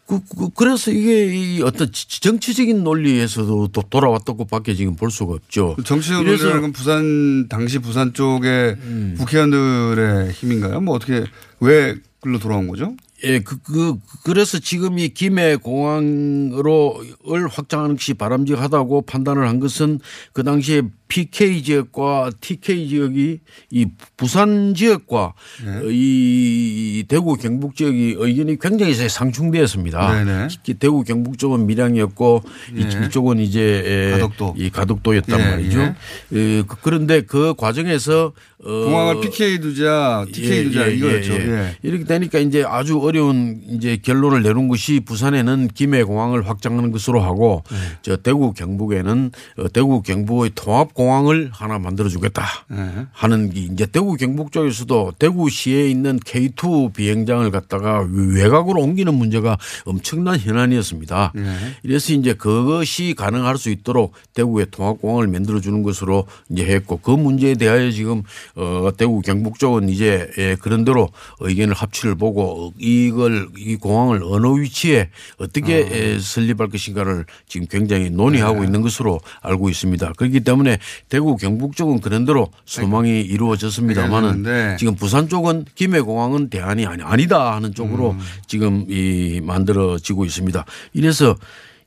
[0.08, 5.34] 그, 그, 그래서 이게 이 어떤 지- 정치적인 논리에서도 또 돌아왔다고 밖에 지금 볼 수가
[5.34, 5.76] 없죠.
[5.76, 6.26] 그 정치적 음.
[6.26, 8.76] 논리라는 건 부산 당시 부산 쪽의
[9.20, 10.82] 국회의원들의 힘인가요?
[10.82, 11.24] 뭐 어떻게
[11.60, 12.96] 왜 글로 돌아온 거죠?
[13.24, 20.00] 예, 그, 그, 그래서 지금 이 김해 공항으로 을 확장하는 것이 바람직하다고 판단을 한 것은
[20.32, 20.84] 그 당시에
[21.20, 23.40] PK 지역과 TK 지역이
[23.72, 25.34] 이 부산 지역과
[25.66, 25.82] 네.
[25.92, 30.24] 이 대구 경북 지역이 의견이 굉장히 상충되었습니다.
[30.24, 30.48] 네네.
[30.52, 32.44] 특히 대구 경북 쪽은 밀양이었고
[32.78, 33.06] 예.
[33.08, 34.54] 이쪽은 이제 가덕도.
[34.58, 35.80] 이 가덕도였단 예, 말이죠.
[35.82, 35.96] 예.
[36.34, 41.34] 예, 그- 그런데 그 과정에서 어 공항을 PK 두자, TK 두자 이거였죠.
[41.34, 41.78] 예.
[41.82, 47.64] 이렇게 되니까 이제 아주 어려운 이제 결론을 내놓은 것이 부산에는 김해 공항을 확장하는 것으로 하고
[47.72, 47.78] 네.
[48.04, 52.46] 저 대구 경북에는 어, 대구 경북의 통합 공항을 하나 만들어 주겠다.
[52.68, 53.06] 네.
[53.14, 60.38] 하는 게 이제 대구 경북 쪽에서도 대구시에 있는 K2 비행장을 갖다가 외곽으로 옮기는 문제가 엄청난
[60.38, 61.32] 현안이었습니다.
[61.36, 61.56] 네.
[61.84, 67.56] 이래서 이제 그것이 가능할 수 있도록 대구에 통합공항을 만들어 주는 것으로 이제 했고 그 문제에
[67.56, 68.24] 대하여 지금
[68.56, 71.08] 어 대구 경북 쪽은 이제 예, 그런 대로
[71.40, 78.66] 의견을 합치를 보고 이걸 이 공항을 어느 위치에 어떻게 예, 설립할 것인가를 지금 굉장히 논의하고
[78.66, 80.12] 있는 것으로 알고 있습니다.
[80.18, 80.78] 그렇기 때문에
[81.10, 84.44] 대구 경북 쪽은 그런 대로 소망이 이루어졌습니다만은.
[84.78, 88.16] 지금 부산 쪽은 김해공항은 대안이 아니, 아니다 하는 쪽으로
[88.48, 90.66] 지금 이 만들어지고 있습니다.
[90.94, 91.36] 이래서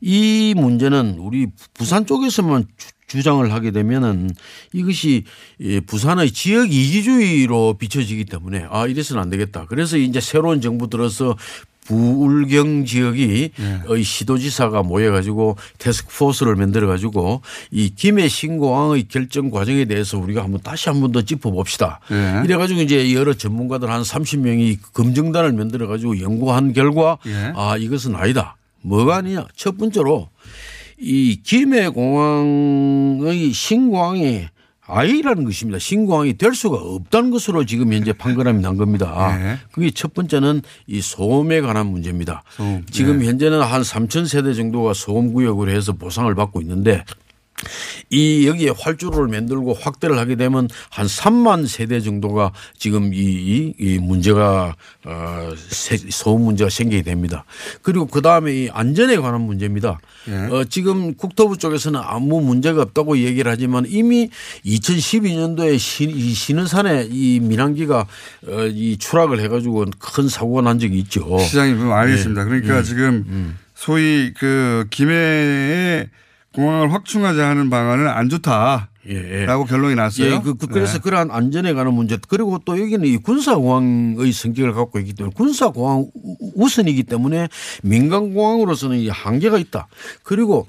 [0.01, 2.67] 이 문제는 우리 부산 쪽에서만
[3.07, 4.31] 주, 장을 하게 되면은
[4.73, 5.25] 이것이
[5.61, 9.67] 예, 부산의 지역 이기주의로 비춰지기 때문에 아 이래서는 안 되겠다.
[9.69, 11.37] 그래서 이제 새로운 정부 들어서
[11.93, 13.51] 부울경 지역이
[13.87, 21.01] 의 시도지사가 모여가지고 테스크포스를 만들어가지고 이 김해 신고항의 결정 과정에 대해서 우리가 한번 다시 한
[21.01, 22.01] 번 더 짚어봅시다.
[22.11, 22.41] 예.
[22.45, 27.53] 이래가지고 이제 여러 전문가들 한 30명이 검증단을 만들어가지고 연구한 결과 예.
[27.55, 28.57] 아 이것은 아니다.
[28.81, 29.47] 뭐가 아니냐.
[29.55, 30.29] 첫 번째로
[30.99, 34.47] 이 김해 공항의 신공항이
[34.93, 35.79] 아이라는 것입니다.
[35.79, 39.37] 신공항이 될 수가 없다는 것으로 지금 현재 판결함이 난 겁니다.
[39.39, 39.59] 네.
[39.73, 42.43] 그게 첫 번째는 이 소음에 관한 문제입니다.
[42.51, 42.85] 소음.
[42.91, 43.27] 지금 네.
[43.27, 47.05] 현재는 한 3천 세대 정도가 소음 구역으로 해서 보상을 받고 있는데
[48.11, 53.99] 이 여기에 활주로를 만들고 확대를 하게 되면 한 3만 세대 정도가 지금 이, 이, 이
[53.99, 57.45] 문제가 어, 세- 소음 문제가 생기게 됩니다.
[57.83, 59.99] 그리고 그 다음에 이 안전에 관한 문제입니다.
[60.29, 60.33] 예.
[60.55, 64.31] 어, 지금 국토부 쪽에서는 아무 문제가 없다고 얘기를 하지만 이미
[64.65, 68.07] 2012년도에 시, 이 신은산에 이 민항기가
[68.49, 71.39] 어, 이 추락을 해가지고 큰 사고가 난 적이 있죠.
[71.39, 71.95] 시장님 그럼 네.
[71.95, 72.45] 알겠습니다.
[72.45, 72.85] 그러니까 음.
[72.85, 76.09] 지금 소위 그 김해의
[76.55, 79.43] 공항을 확충하자 하는 방안은 안 좋다라고 예.
[79.43, 79.47] 예.
[79.47, 80.35] 결론이 났어요.
[80.35, 80.99] 예, 그, 그 그래서 네.
[81.01, 86.37] 그러한 안전에 관한 문제 그리고 또 여기는 이 군사공항의 성격을 갖고 있기 때문에 군사공항 우-
[86.55, 87.49] 우선이기 때문에
[87.83, 89.89] 민간공항으로서는 이 한계가 있다.
[90.23, 90.67] 그리고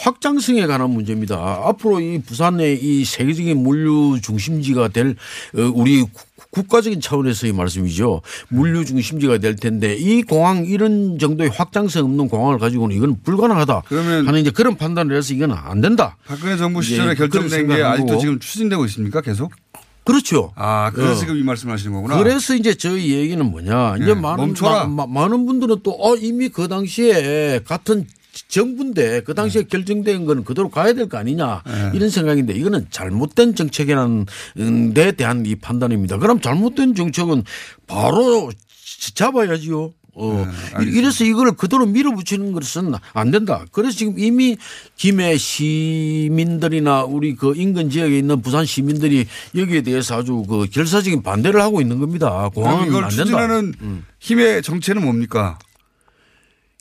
[0.00, 1.36] 확장성에 관한 문제입니다.
[1.64, 5.16] 앞으로 이 부산의 이 세계적인 물류 중심지가 될
[5.54, 6.04] 어, 우리
[6.50, 8.22] 국- 국가적인 차원에서의 말씀이죠.
[8.48, 13.82] 물류 중심지가 될 텐데 이 공항 이런 정도의 확장성 없는 공항을 가지고는 이건 불가능하다.
[13.86, 16.16] 그러면 하는 이제 그런 판단을 해서 이건 안 된다.
[16.26, 18.18] 박근혜 정부 예, 시절에 그런 결정된 게 아직도.
[18.18, 19.20] 지금 추진되고 있습니까?
[19.20, 19.52] 계속?
[20.04, 20.52] 그렇죠.
[20.54, 21.14] 아, 그래서 어.
[21.16, 22.16] 지금 이 말씀 하시는 거구나.
[22.18, 23.96] 그래서 이제 저희 얘기는 뭐냐.
[23.96, 24.54] 이제 네, 많은.
[24.62, 28.06] 마- 마- 많은 분들은 또, 어, 이미 그 당시에 같은
[28.48, 29.68] 정부인데 그 당시에 네.
[29.68, 31.62] 결정된 건 그대로 가야 될 거 아니냐
[31.94, 34.26] 이런 생각인데 이거는 잘못된 정책이라는
[34.94, 36.18] 데 대한 이 판단입니다.
[36.18, 37.44] 그럼 잘못된 정책은
[37.86, 38.50] 바로
[39.14, 39.92] 잡아야지요.
[40.18, 40.46] 어.
[40.78, 43.66] 네, 이래서 이걸 그대로 밀어붙이는 것은 안 된다.
[43.70, 44.56] 그래서 지금 이미
[44.96, 51.60] 김해 시민들이나 우리 그 인근 지역에 있는 부산 시민들이 여기에 대해서 아주 그 결사적인 반대를
[51.60, 52.48] 하고 있는 겁니다.
[52.54, 53.24] 공항은 이걸 안 된다.
[53.24, 53.74] 추진하는
[54.18, 55.58] 힘의 정체는 뭡니까?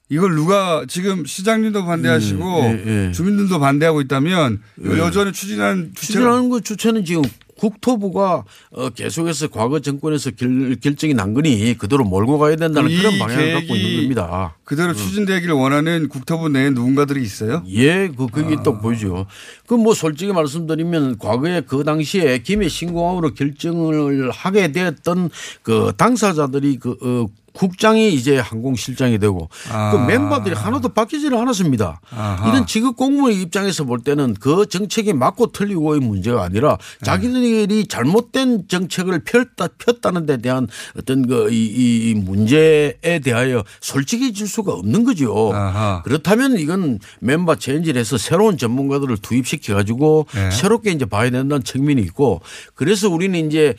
[0.10, 3.12] 이걸 누가 지금 시장님도 반대하시고 예, 예.
[3.12, 7.24] 주민들도 반대하고 있다면 이걸 여전히 추진하는 추진하는 그 주체는 지금
[7.58, 13.18] 국토부가 어 계속해서 과거 정권에서 결, 결정이 난 거니 그대로 몰고 가야 된다는 이 그런
[13.18, 14.56] 방향을 갖고 있는 겁니다.
[14.66, 17.64] 그대로 추진되기를 원하는 국토부 내에 누군가들이 있어요?
[17.70, 18.28] 예, 그, 아.
[18.28, 19.26] 그게 또 보이죠.
[19.68, 25.30] 그 뭐 솔직히 말씀드리면 과거에 그 당시에 김해 신공항으로 결정을 하게 되었던
[25.64, 29.92] 그 당사자들이 그, 어, 국장이 이제 항공실장이 되고 아.
[29.92, 32.02] 그 멤버들이 하나도 바뀌지를 않았습니다.
[32.12, 32.50] 아하.
[32.50, 37.06] 이런 지급 공무원의 입장에서 볼 때는 그 정책이 맞고 틀리고의 문제가 아니라 네.
[37.06, 40.68] 자기들이 잘못된 정책을 폈다, 폈다는 데 대한
[41.00, 45.52] 어떤 그 이, 이 문제에 대하여 솔직해질 수가 없는 거죠.
[45.54, 46.02] 아하.
[46.04, 50.52] 그렇다면 이건 멤버 체인지를 해서 새로운 전문가들을 투입시켜 가지고 네.
[50.52, 52.42] 새롭게 이제 봐야 된다는 측면이 있고
[52.74, 53.76] 그래서 우리는 이제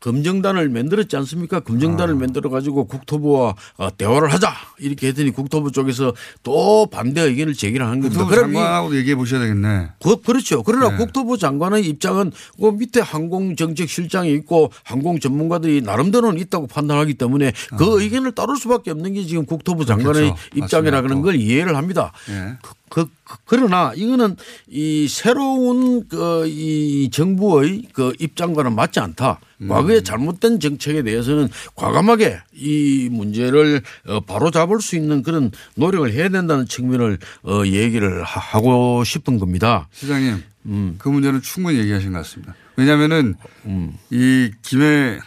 [0.00, 1.60] 검증단을 만들었지 않습니까?
[1.60, 2.16] 검증단을 아.
[2.16, 8.00] 만들어 가지고 국토부와 어, 대화를 하자 이렇게 했더니 국토부 쪽에서 또 반대 의견을 제기를 하는
[8.00, 8.24] 겁니다.
[8.24, 9.88] 국토부 장관하고 얘기해 보셔야 되겠네.
[10.02, 10.62] 그, 그렇죠.
[10.62, 10.96] 그러나 네.
[10.96, 18.32] 국토부 장관의 입장은 그 밑에 항공정책실장이 있고 항공 전문가들이 나름대로는 있다고 판단하기 때문에 그 의견을
[18.32, 20.34] 따를 수밖에 없는 게 지금 국토부 장관의 아.
[20.34, 20.64] 그렇겠죠.
[20.64, 21.18] 입장이라는.
[21.22, 22.12] 걸 이해를 합니다.
[22.30, 22.56] 예.
[22.90, 23.06] 그,
[23.44, 24.36] 그러나 이거는
[24.68, 29.40] 이 새로운 그 이 정부의 그 입장과는 맞지 않다.
[29.60, 29.68] 음.
[29.68, 36.10] 과거 에 잘못된 정책에 대해서는 과감하게 이 문제를 어, 바로 잡을 수 있는 그런 노력을
[36.12, 39.88] 해야 된다는 측면을 어, 얘기를 하- 하고 싶은 겁니다.
[39.92, 40.94] 시장님, 음.
[40.98, 42.54] 그 문제는 충분히 얘기하신 것 같습니다.
[42.76, 43.34] 왜냐하면은
[43.66, 43.94] 음.
[44.10, 45.18] 이 김해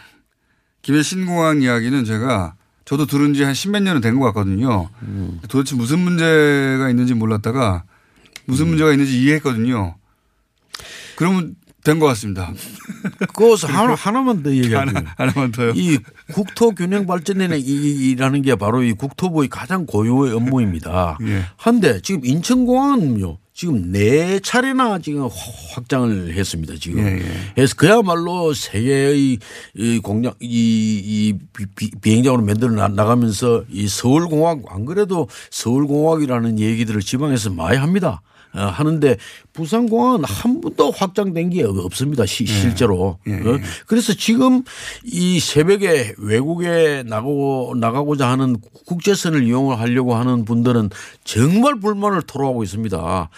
[0.82, 4.90] 김해 신공항 이야기는 제가 저도 들은 지 한 십몇 년은 된 것 같거든요.
[5.04, 5.40] 음.
[5.48, 7.84] 도대체 무슨 문제가 있는지 몰랐다가
[8.46, 9.96] 무슨 문제가 있는지 이해했거든요.
[11.16, 12.54] 그러면 된 것 같습니다.
[13.36, 14.96] 그것을 하나, 하나만 더 얘기할게요.
[14.98, 15.74] 하나, 하나 만 더요.
[15.76, 15.98] 이
[16.34, 21.18] 국토 균형 발전이라는 게 바로 이 국토부의 가장 고유의 업무입니다.
[21.28, 21.44] 예.
[21.58, 23.38] 한데 지금 인천공항은요.
[23.54, 25.28] 지금 네 차례나 지금
[25.76, 26.74] 확장을 했습니다.
[26.80, 27.00] 지금.
[27.06, 27.32] 예, 예.
[27.54, 29.38] 그래서 그야말로 세계의
[29.76, 30.48] 이 공장 이,
[31.04, 31.68] 이
[32.02, 38.22] 비행장으로 만들어 나가면서 이 서울공학 안 그래도 서울공학이라는 얘기들을 지방에서 많이 합니다.
[38.54, 39.18] 어, 하는데
[39.54, 42.26] 부산공항은 한 번도 확장된 게 없습니다.
[42.26, 42.48] 시, 예.
[42.48, 43.18] 실제로.
[43.28, 43.32] 예.
[43.34, 43.62] 예.
[43.86, 44.64] 그래서 지금
[45.04, 50.90] 이 새벽에 외국에 나가고 나가고자 하는 국제선을 이용을 하려고 하는 분들은
[51.24, 53.30] 정말 불만을 토로하고 있습니다.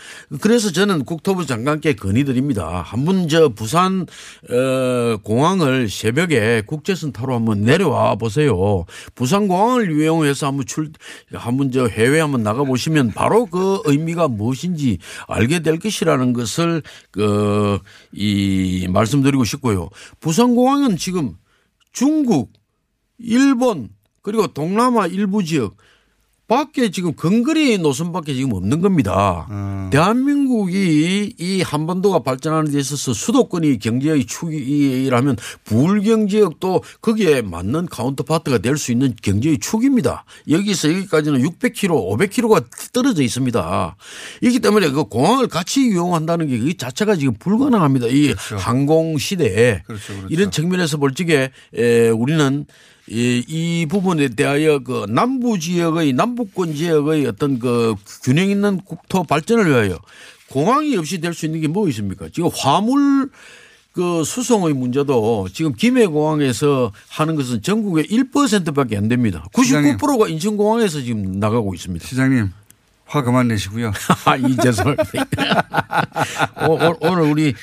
[0.41, 2.81] 그래서 저는 국토부 장관께 건의드립니다.
[2.85, 4.05] 한 번 저 부산
[4.49, 8.85] 어 공항을 새벽에 국제선 타러 한번 내려와 보세요.
[9.15, 10.91] 부산 공항을 이용해서 한번 출
[11.33, 14.97] 한번 저 해외 한번 나가 보시면 바로 그 의미가 무엇인지
[15.27, 19.89] 알게 될 것이라는 것을 그이 말씀드리고 싶고요.
[20.19, 21.35] 부산공항은 지금
[21.91, 22.53] 중국,
[23.17, 23.89] 일본
[24.21, 25.77] 그리고 동남아 일부 지역
[26.47, 29.47] 밖에 지금 근거리 노선밖에 지금 없는 겁니다.
[29.49, 29.89] 음.
[29.91, 38.77] 대한민국이 이 한반도가 발전하는 데 있어서 수도권이 경제의 축이라면 부울경 지역도 거기에 맞는 카운터파트가 될
[38.77, 40.25] 수 있는 경제의 축입니다.
[40.49, 43.95] 여기서 여기까지는 600km, 500km가 떨어져 있습니다.
[44.41, 48.07] 이기 때문에 그 공항을 같이 이용한다는 게 그 자체가 지금 불가능합니다.
[48.07, 48.57] 이 그렇죠.
[48.57, 50.27] 항공 시대에 그렇죠, 그렇죠.
[50.29, 51.51] 이런 측면에서 볼 적에
[52.15, 52.65] 우리는
[53.09, 59.67] 이, 이 부분에 대하여 그 남부 지역의 남북권 지역의 어떤 그 균형 있는 국토 발전을
[59.69, 59.99] 위하여
[60.49, 62.27] 공항이 없이 될 수 있는 게 뭐 있습니까?
[62.31, 63.29] 지금 화물
[63.91, 69.45] 그 수송의 문제도 지금 김해공항에서 하는 것은 전국의 1%밖에 안 됩니다.
[69.53, 72.07] 99%가 인천공항에서 지금 나가고 있습니다.
[72.07, 72.49] 시장님
[73.13, 73.91] 화 그만 내시고요.
[74.25, 75.03] 아, 이 죄송합니다.
[76.99, 77.53] 오늘 우리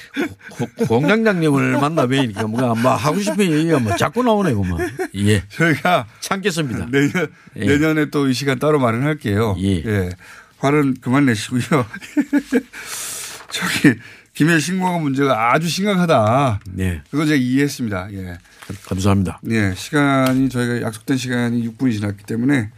[0.86, 4.78] 공장장님을 만나 뵈니까 뭔가 뭐 하고 싶은 얘기가 뭐 자꾸 나오네요, 뭐.
[5.16, 5.42] 예.
[5.48, 6.86] 저희가 참겠습니다.
[6.92, 7.66] 내년, 예.
[7.66, 9.56] 내년에 또 이 시간 따로 마련할게요.
[9.58, 9.82] 예.
[9.84, 10.10] 예.
[10.58, 11.60] 화는 그만 내시고요.
[13.50, 13.98] 저기
[14.34, 16.60] 김해 신고가 문제가 아주 심각하다.
[16.74, 17.02] 네.
[17.10, 18.08] 그거 제가 이해했습니다.
[18.12, 18.38] 예.
[18.86, 19.40] 감사합니다.
[19.50, 19.74] 예.
[19.76, 22.70] 시간이 저희가 약속된 시간이 6분이 지났기 때문에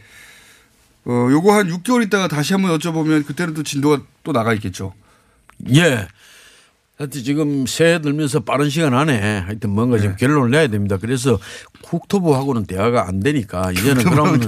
[1.05, 4.95] 어, 요거 한 6개월 있다가 다시 한번 여쭤보면 그때는 또 진도가 또 나가 있겠죠.
[5.75, 6.07] 예.
[6.99, 10.05] 하여튼 지금 새해 들면서 빠른 시간 안에 하여튼 뭔가 네.
[10.05, 10.99] 좀 결론을 내야 됩니다.
[11.01, 11.39] 그래서
[11.83, 14.41] 국토부하고는 대화가 안 되니까 이제는 그러면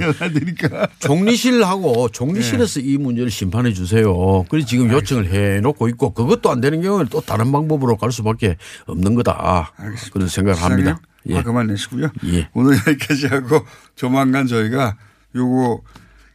[1.00, 2.86] 종리실하고 종리실에서 네.
[2.86, 4.44] 이 문제를 심판해 주세요.
[4.48, 8.56] 그래서 지금 요청을 해 놓고 있고 그것도 안 되는 경우에는 또 다른 방법으로 갈 수밖에
[8.86, 9.72] 없는 거다.
[9.76, 10.12] 알겠습니다.
[10.12, 11.00] 그런 생각을 합니다.
[11.30, 11.38] 예.
[11.38, 12.10] 아, 그만 내시고요.
[12.26, 12.48] 예.
[12.52, 13.64] 오늘 여기까지 하고
[13.96, 14.96] 조만간 저희가
[15.34, 15.80] 요거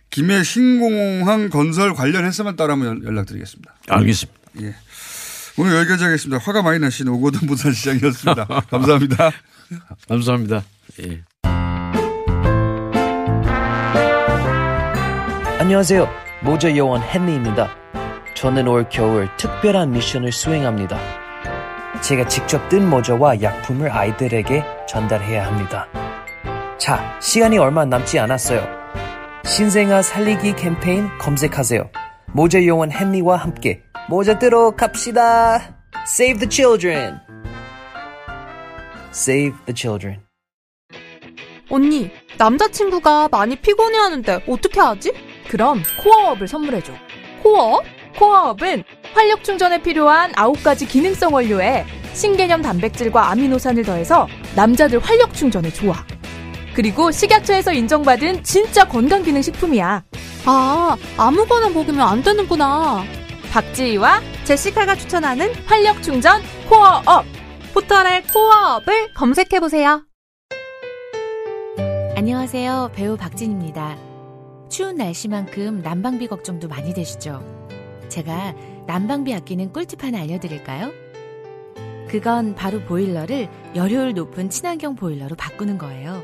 [0.10, 3.74] 김해 신공항 건설 관련해서만 따로 한번 연락드리겠습니다.
[3.90, 4.40] 알겠습니다.
[4.62, 4.76] 예.
[5.58, 6.44] 오늘 여기까지 하겠습니다.
[6.44, 8.46] 화가 많이 나신 오고든 부산시장이었습니다.
[8.72, 9.32] 감사합니다.
[10.08, 10.64] 감사합니다.
[11.02, 11.22] 예.
[15.60, 16.10] 안녕하세요.
[16.42, 17.70] 모자 요원 헨리입니다.
[18.36, 20.98] 저는 올 겨울 특별한 미션을 수행합니다.
[22.02, 25.88] 제가 직접 뜬 모자와 약품을 아이들에게 전달해야 합니다.
[26.78, 28.79] 자, 시간이 얼마 남지 않았어요.
[29.46, 31.90] 신생아 살리기 캠페인 검색하세요.
[32.34, 35.76] 모자 요원 헨리와 함께 모자 뜨러 갑시다.
[36.08, 37.20] Save the children.
[39.12, 40.22] Save the children.
[41.70, 45.12] 언니, 남자친구가 많이 피곤해하는데 어떻게 하지?
[45.50, 46.94] 그럼 코어업을 선물해줘.
[47.44, 47.84] 코어업?
[48.18, 55.94] 코어업은 활력 충전에 필요한 9가지 기능성 원료에 신개념 단백질과 아미노산을 더해서 남자들 활력 충전에 좋아.
[56.76, 60.04] 그리고 식약처에서 인정받은 진짜 건강기능식품이야.
[60.46, 63.04] 아, 아무거나 먹으면 안 되는구나.
[63.52, 67.26] 박지희와 제시카가 추천하는 활력충전 코어업.
[67.74, 70.04] 포털에 코어업을 검색해보세요.
[72.16, 72.92] 안녕하세요.
[72.94, 73.98] 배우 박진입니다.
[74.70, 77.44] 추운 날씨만큼 난방비 걱정도 많이 되시죠?
[78.10, 78.54] 제가
[78.88, 80.92] 난방비 아끼는 꿀팁 하나 알려드릴까요?
[82.10, 86.24] 그건 바로 보일러를 열효율 높은 친환경 보일러로 바꾸는 거예요.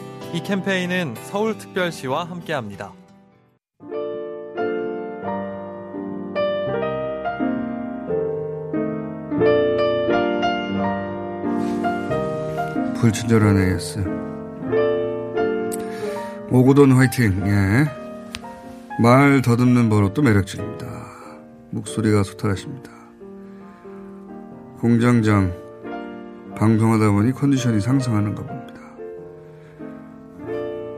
[0.33, 2.93] 이 캠페인은 서울특별시와 함께합니다.
[13.01, 13.99] 불친절한 AS.
[16.49, 17.43] 오고돈 화이팅.
[17.47, 17.85] 예.
[19.01, 20.85] 말 더듬는 버릇도 매력적입니다.
[21.71, 22.89] 목소리가 소탈하십니다.
[24.79, 25.51] 공장장
[26.55, 28.60] 방송하다 보니 컨디션이 상승하는가 봅니다.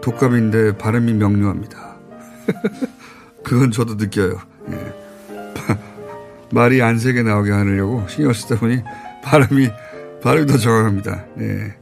[0.04, 1.96] 독감인데 발음이 명료합니다.
[3.42, 4.38] 그건 저도 느껴요.
[4.70, 4.94] 예.
[6.52, 8.84] 말이 안 세게 나오게 하려고 신경 쓰다 보니
[9.24, 9.70] 발음이,
[10.22, 11.26] 발음이 더 정확합니다.
[11.36, 11.74] 네.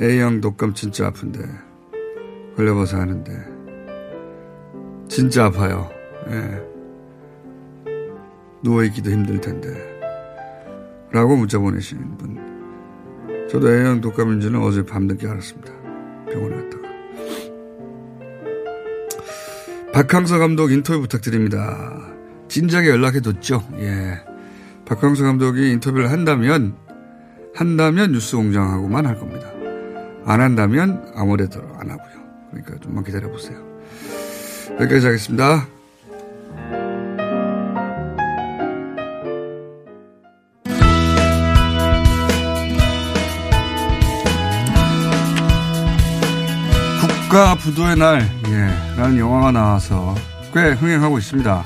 [0.00, 1.40] A형 독감 진짜 아픈데.
[2.56, 3.32] 걸려봐서 하는데.
[5.08, 5.88] 진짜 아파요.
[6.30, 6.60] 예.
[8.64, 9.70] 누워있기도 힘들 텐데.
[11.12, 13.46] 라고 문자 보내시는 분.
[13.48, 15.72] 저도 A형 독감인지는 어제 밤늦게 알았습니다.
[16.26, 16.81] 병원에 갔다가.
[19.92, 22.00] 박항서 감독 인터뷰 부탁드립니다.
[22.48, 23.62] 진작에 연락해뒀죠.
[23.80, 24.20] 예.
[24.86, 26.74] 박항서 감독이 인터뷰를 한다면,
[27.54, 29.50] 한다면 뉴스 공장하고만 할 겁니다.
[30.24, 32.22] 안 한다면 아무래도 안 하고요.
[32.50, 33.58] 그러니까 좀만 기다려보세요.
[34.80, 35.66] 여기까지 하겠습니다.
[47.32, 50.14] 국가 부도의 날, 예, 라는 영화가 나와서
[50.52, 51.64] 꽤 흥행하고 있습니다.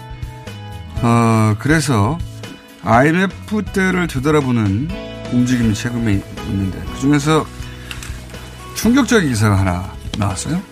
[1.02, 2.16] 어, 그래서
[2.84, 4.88] IMF 때를 되돌아보는
[5.32, 7.44] 움직임이 최근에 있는데, 그 중에서
[8.76, 10.62] 충격적인 기사가 하나 나왔어요.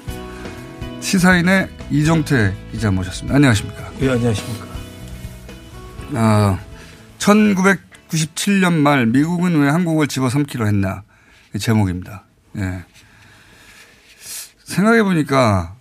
[1.01, 3.35] 시사인의 이종태 기자 모셨습니다.
[3.35, 3.91] 안녕하십니까.
[4.01, 4.67] 예, 안녕하십니까.
[6.13, 6.59] 어,
[7.19, 11.03] 1997년 말 미국은 왜 한국을 집어삼키려 했나.
[11.59, 12.23] 제목입니다.
[12.59, 12.85] 예.
[14.65, 15.77] 생각해 보니까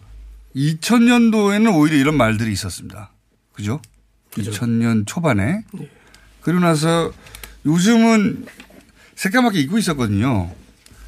[0.55, 3.11] 2000년도에는 오히려 이런 말들이 있었습니다.
[3.53, 3.81] 그죠?
[4.33, 4.51] 그죠.
[4.51, 5.63] 2000년 초반에.
[5.73, 5.89] 네.
[6.41, 7.11] 그리고 나서
[7.65, 8.45] 요즘은
[9.15, 10.53] 새까맣게 잊고 있었거든요.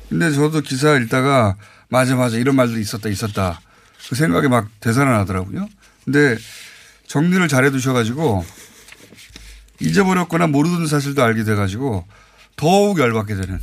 [0.09, 1.57] 근데 저도 기사 읽다가
[1.89, 3.59] 맞아 맞아 이런 말들이 있었다 있었다
[4.09, 5.67] 그 생각이 막 되살아나더라고요.
[6.03, 6.37] 근데
[7.07, 8.45] 정리를 잘 해 두셔가지고
[9.81, 12.05] 잊어버렸거나 모르던 사실도 알게 돼가지고
[12.55, 13.59] 더욱 열받게 되는.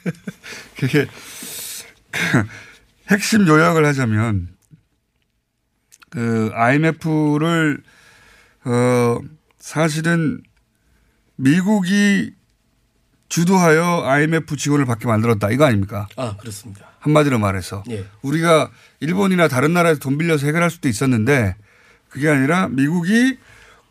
[0.78, 1.06] 그게
[3.08, 4.48] 핵심 요약을 하자면
[6.10, 7.82] 그 IMF를
[8.64, 9.18] 어
[9.58, 10.42] 사실은
[11.36, 12.32] 미국이
[13.28, 16.08] 주도하여 IMF 지원을 받게 만들었다 이거 아닙니까?
[16.16, 16.86] 아 그렇습니다.
[17.00, 18.06] 한마디로 말해서 예.
[18.22, 21.56] 우리가 일본이나 다른 나라에서 돈 빌려서 해결할 수도 있었는데
[22.08, 23.38] 그게 아니라 미국이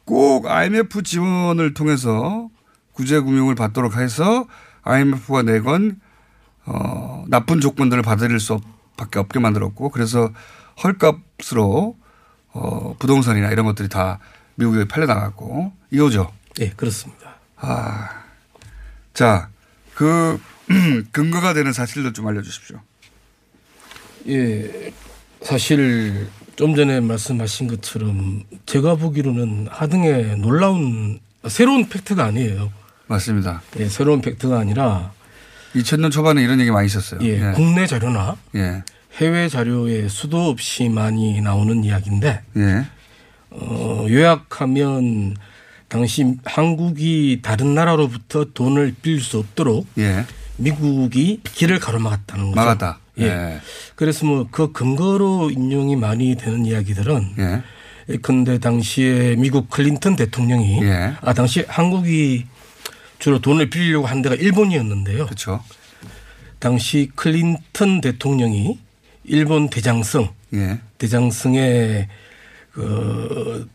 [0.06, 2.50] 꼭 IMF 지원을 통해서
[2.94, 4.48] 구제금융을 받도록 해서
[4.84, 6.00] IMF가 내건
[6.66, 8.54] 어, 나쁜 조건들을 받아들일 수
[8.98, 10.32] 밖에 없게 만들었고 그래서
[10.84, 11.98] 헐값으로
[12.54, 14.20] 어, 부동산이나 이런 것들이 다
[14.56, 16.32] 미국에 팔려 나갔고 이거죠.
[16.58, 17.36] 네, 그렇습니다.
[17.58, 18.24] 아,
[19.14, 19.50] 자,
[19.94, 20.40] 그
[21.12, 22.80] 근거가 되는 사실도 좀 알려주십시오.
[24.30, 24.92] 예,
[25.42, 32.72] 사실 좀 전에 말씀하신 것처럼 제가 보기로는 하등의 놀라운 새로운 팩트가 아니에요.
[33.08, 33.62] 맞습니다.
[33.78, 35.14] 예, 새로운 팩트가 아니라
[35.76, 37.20] 2000년 초반에 이런 얘기 많이 있었어요.
[37.24, 37.52] 예, 예.
[37.54, 38.84] 국내 자료나 예.
[39.18, 42.86] 해외 자료에 수도 없이 많이 나오는 이야기인데 예.
[43.52, 45.36] 어, 요약하면
[45.88, 50.26] 당시 한국이 다른 나라로부터 돈을 빌릴 수 없도록 예.
[50.58, 52.56] 미국이 길을 가로막았다는 거죠.
[52.56, 53.00] 막았다.
[53.20, 53.26] 예.
[53.26, 53.60] 예.
[53.96, 57.62] 그래서 뭐 그 근거로 인용이 많이 되는 이야기들은 예.
[58.22, 61.14] 근데 당시에 미국 클린턴 대통령이 예.
[61.22, 62.46] 아 당시 한국이
[63.20, 65.26] 주로 돈을 빌리려고 한 데가 일본이었는데요.
[65.26, 65.64] 그렇죠.
[66.60, 68.80] 당시 클린턴 대통령이
[69.24, 70.80] 일본 대장성 예.
[70.98, 72.08] 대장성의
[72.72, 73.70] 그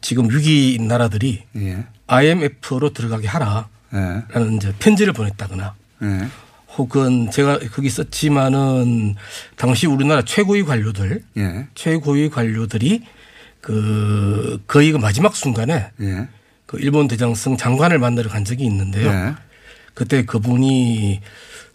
[0.00, 1.84] 지금 위기인 나라들이 예.
[2.06, 4.56] IMF로 들어가게 하라라는 예.
[4.56, 6.28] 이제 편지를 보냈다거나 예.
[6.76, 9.14] 혹은 제가 거기 썼지만은
[9.56, 11.66] 당시 우리나라 최고위 관료들 예.
[11.74, 13.02] 최고위 관료들이
[13.60, 16.28] 그 거의 그 마지막 순간에 예.
[16.66, 19.08] 그 일본 대장성 장관을 만나러 간 적이 있는데요.
[19.08, 19.34] 예.
[19.94, 21.20] 그때 그분이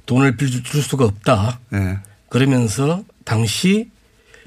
[0.06, 1.60] 돈을 빌줄 수가 없다.
[1.74, 2.00] 예.
[2.30, 3.90] 그러면서 당시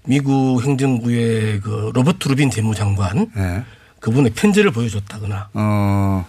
[0.06, 3.64] 미국 행정부의 그 로버트 루빈 재무장관 예.
[4.00, 5.48] 그분의 편지를 보여줬다거나.
[5.54, 6.26] 어.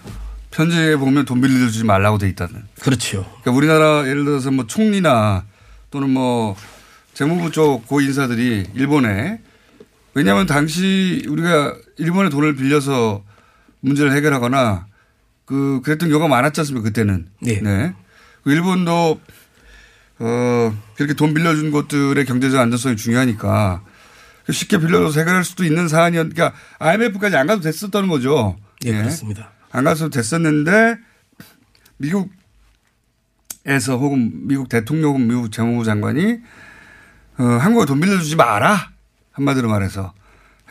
[0.51, 2.63] 편지에 보면 돈 빌려주지 말라고 돼 있다는.
[2.79, 3.25] 그렇죠.
[3.41, 5.43] 그러니까 우리나라 예를 들어서 뭐 총리나
[5.91, 6.55] 또는 뭐
[7.13, 9.41] 재무부 쪽 고 인사들이 일본에
[10.13, 13.24] 왜냐하면 당시 우리가 일본에 돈을 빌려서
[13.85, 14.87] 문제를 해결하거나
[15.45, 17.27] 그 그랬던 경우가 많았지 않습니까 그때는.
[17.39, 17.61] 네.
[17.61, 17.93] 네.
[18.43, 19.21] 그 일본도
[20.17, 23.83] 어 그렇게 돈 빌려준 곳들의 경제적 안전성이 중요하니까
[24.49, 26.29] 쉽게 빌려서 해결할 수도 있는 사안이었.
[26.29, 28.57] 그러니까 IMF까지 안 가도 됐었다는 거죠.
[28.81, 28.97] 네, 네.
[28.99, 29.51] 그렇습니다.
[29.71, 30.97] 안 가서 됐었는데
[31.97, 36.39] 미국에서 혹은 미국 대통령 혹은 미국 재무부 장관이
[37.37, 38.91] 어, 한국에 돈 빌려주지 마라
[39.31, 40.13] 한마디로 말해서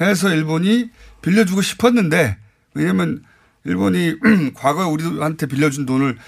[0.00, 0.90] 해서 일본이
[1.22, 2.38] 빌려주고 싶었는데
[2.75, 3.25] 왜냐하면
[3.64, 4.14] 일본이
[4.55, 6.18] 과거에 우리한테 빌려준 돈을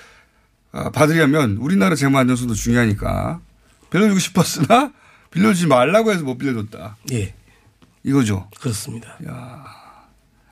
[0.72, 3.40] 아, 받으려면 우리나라 재무 안전성도 중요하니까
[3.90, 4.92] 빌려주고 싶었으나
[5.30, 6.96] 빌려주지 말라고 해서 못 빌려줬다.
[7.12, 7.34] 예.
[8.02, 8.48] 이거죠.
[8.60, 9.16] 그렇습니다.
[9.28, 9.64] 야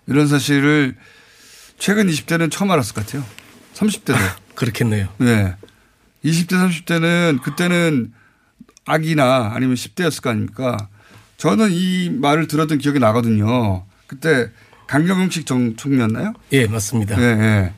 [0.07, 0.97] 이런 사실을
[1.79, 3.25] 최근 20대는 처음 알았을 것 같아요.
[3.75, 4.17] 30대도.
[4.55, 5.09] 그렇겠네요.
[5.19, 5.57] 네.
[6.25, 8.13] 20대, 30대는 그때는
[8.87, 10.89] 아기나 아니면 10대였을 거 아닙니까?
[11.37, 13.85] 저는 이 말을 들었던 기억이 나거든요.
[14.07, 14.51] 그때
[14.95, 16.35] 강경영식 정 총리였나요?
[16.53, 17.21] 예, 맞습니다.
[17.21, 17.73] 예, 예.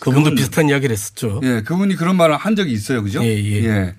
[0.00, 1.42] 그분도 그분, 비슷한 이야기를 했었죠.
[1.44, 3.02] 예, 그분이 그런 말을 한 적이 있어요.
[3.02, 3.22] 그죠?
[3.22, 3.64] 예, 예.
[3.64, 3.94] 예.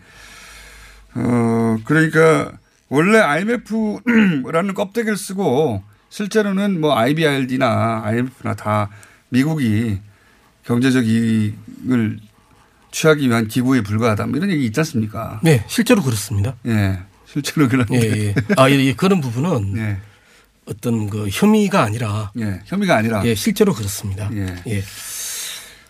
[1.13, 2.53] 어, 그러니까
[2.89, 8.89] 원래 IMF라는 껍데기를 쓰고 실제로는 뭐 IBRD나 IMF나 다
[9.29, 9.99] 미국이
[10.65, 12.17] 경제적 이익을
[12.89, 14.25] 취하기 위한 기구에 불과하다.
[14.25, 15.39] 뭐 이런 얘기 있지 않습니까?
[15.43, 16.55] 네, 실제로 그렇습니다.
[16.65, 16.97] 예.
[17.27, 17.95] 실제로 그런데.
[17.95, 18.35] 예, 예.
[18.57, 18.95] 아, 예, 예.
[18.95, 19.97] 그런 부분은 예.
[20.65, 24.29] 어떤 그 혐의가 아니라 예, 혐의가 아니라 예, 실제로 그렇습니다.
[24.33, 24.55] 예.
[24.67, 24.83] 예.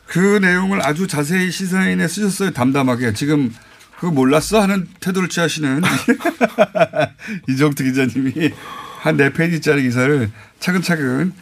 [0.07, 2.51] 그 내용을 아주 자세히 시사인에 쓰셨어요.
[2.51, 3.13] 담담하게.
[3.13, 3.53] 지금
[3.99, 4.61] 그거 몰랐어?
[4.61, 5.81] 하는 태도를 취하시는
[7.49, 8.51] 이정태 기자님이
[8.99, 11.33] 한 네 페이지짜리 기사를 차근차근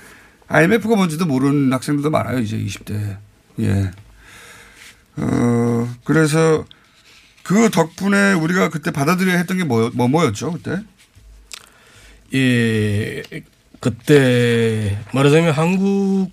[0.48, 2.40] IMF가 뭔지도 모르는 학생들도 많아요.
[2.40, 3.18] 이제 20대.
[3.62, 3.92] 예.
[5.16, 6.66] 어, 그래서
[7.44, 10.82] 그 덕분에 우리가 그때 받아들여야 했던 게 뭐, 뭐, 뭐였죠, 그때?
[12.34, 13.24] 예,
[13.80, 16.32] 그때 말하자면 한국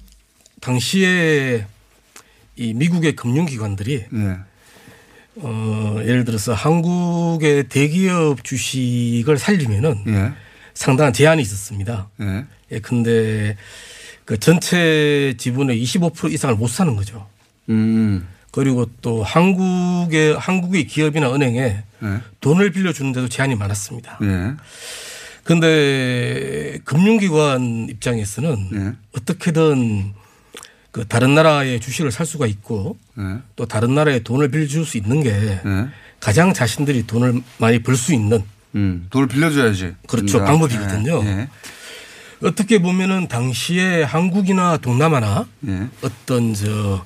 [0.60, 1.66] 당시에
[2.56, 4.36] 이 미국의 금융기관들이 예.
[5.36, 10.32] 어, 예를 들어서 한국의 대기업 주식을 살리면은 예.
[10.74, 12.08] 상당한 제한이 있었습니다.
[12.20, 12.44] 예.
[12.72, 13.56] 예, 근데
[14.24, 17.26] 그 전체 지분의 25% 이상을 못 사는 거죠.
[17.68, 18.26] 음.
[18.52, 21.60] 그리고 또 한국의 한국의 기업이나 은행에
[22.02, 22.20] 예.
[22.40, 24.18] 돈을 빌려주는데도 제한이 많았습니다.
[24.22, 24.54] 예.
[25.50, 28.92] 근데 금융기관 입장에서는 예.
[29.18, 30.12] 어떻게든
[30.92, 33.38] 그 다른 나라의 주식을 살 수가 있고 예.
[33.56, 35.60] 또 다른 나라에 돈을 빌려줄 수 있는 게 예.
[36.20, 38.44] 가장 자신들이 돈을 많이 벌 수 있는
[38.76, 39.08] 음.
[39.10, 39.94] 돈을 빌려줘야지.
[40.06, 40.38] 그렇죠.
[40.38, 40.52] 된다.
[40.52, 41.20] 방법이거든요.
[41.24, 41.48] 예.
[42.44, 45.88] 어떻게 보면은 당시에 한국이나 동남아나 예.
[46.02, 47.04] 어떤 저,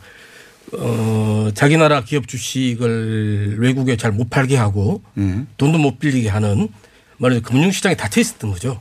[0.74, 5.47] 어, 자기 나라 기업 주식을 외국에 잘 못 팔게 하고 예.
[5.57, 6.68] 돈도 못 빌리게 하는
[7.19, 8.81] 말하자면 금융시장이 닫혀 있었던 거죠.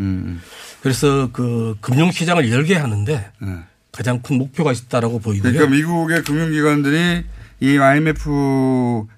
[0.00, 0.40] 음.
[0.82, 3.48] 그래서 그 금융시장을 열게 하는데 예.
[3.92, 5.52] 가장 큰 목표가 있다라고 보이고요.
[5.52, 7.24] 그러니까 미국의 금융기관들이
[7.60, 8.24] 이 IMF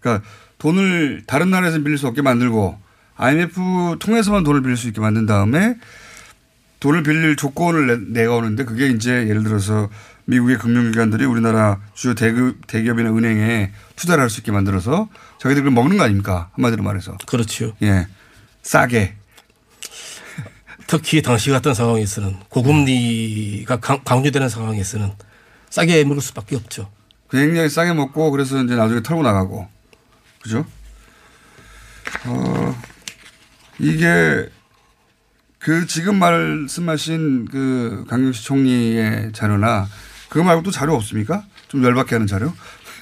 [0.00, 0.24] 그러니까
[0.58, 2.78] 돈을 다른 나라에서 빌릴 수 없게 만들고
[3.16, 5.76] IMF 통해서만 돈을 빌릴 수 있게 만든 다음에
[6.80, 9.88] 돈을 빌릴 조건을 내, 내오는데 그게 이제 예를 들어서
[10.26, 15.08] 미국의 금융기관들이 우리나라 주요 대기업, 대기업이나 은행에 투자를 할 수 있게 만들어서
[15.40, 16.50] 자기들 그걸 먹는 거 아닙니까?
[16.52, 17.16] 한마디로 말해서.
[17.26, 17.74] 그렇죠.
[17.82, 18.06] 예.
[18.72, 19.14] 싸게.
[20.86, 25.10] 특히 당시 같은 상황에서는 고금리가 강- 강조되는 상황에서는
[25.70, 26.90] 싸게 먹을 수밖에 없죠.
[27.30, 29.66] 굉장히 싸게 먹고 그래서 이제 나중에 털고 나가고.
[30.42, 30.66] 그죠?
[32.26, 32.82] 어,
[33.78, 34.50] 이게
[35.58, 39.88] 그 지금 말씀하신 그 강경식 총리의 자료나
[40.28, 41.42] 그거 말고 또 자료 없습니까?
[41.68, 42.52] 좀 열받게 하는 자료?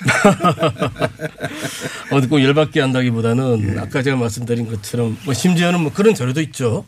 [2.12, 3.78] 어디 꼭 열받게 한다기보다는 예.
[3.80, 6.84] 아까 제가 말씀드린 것처럼 뭐 심지어는 뭐 그런 자료도 있죠.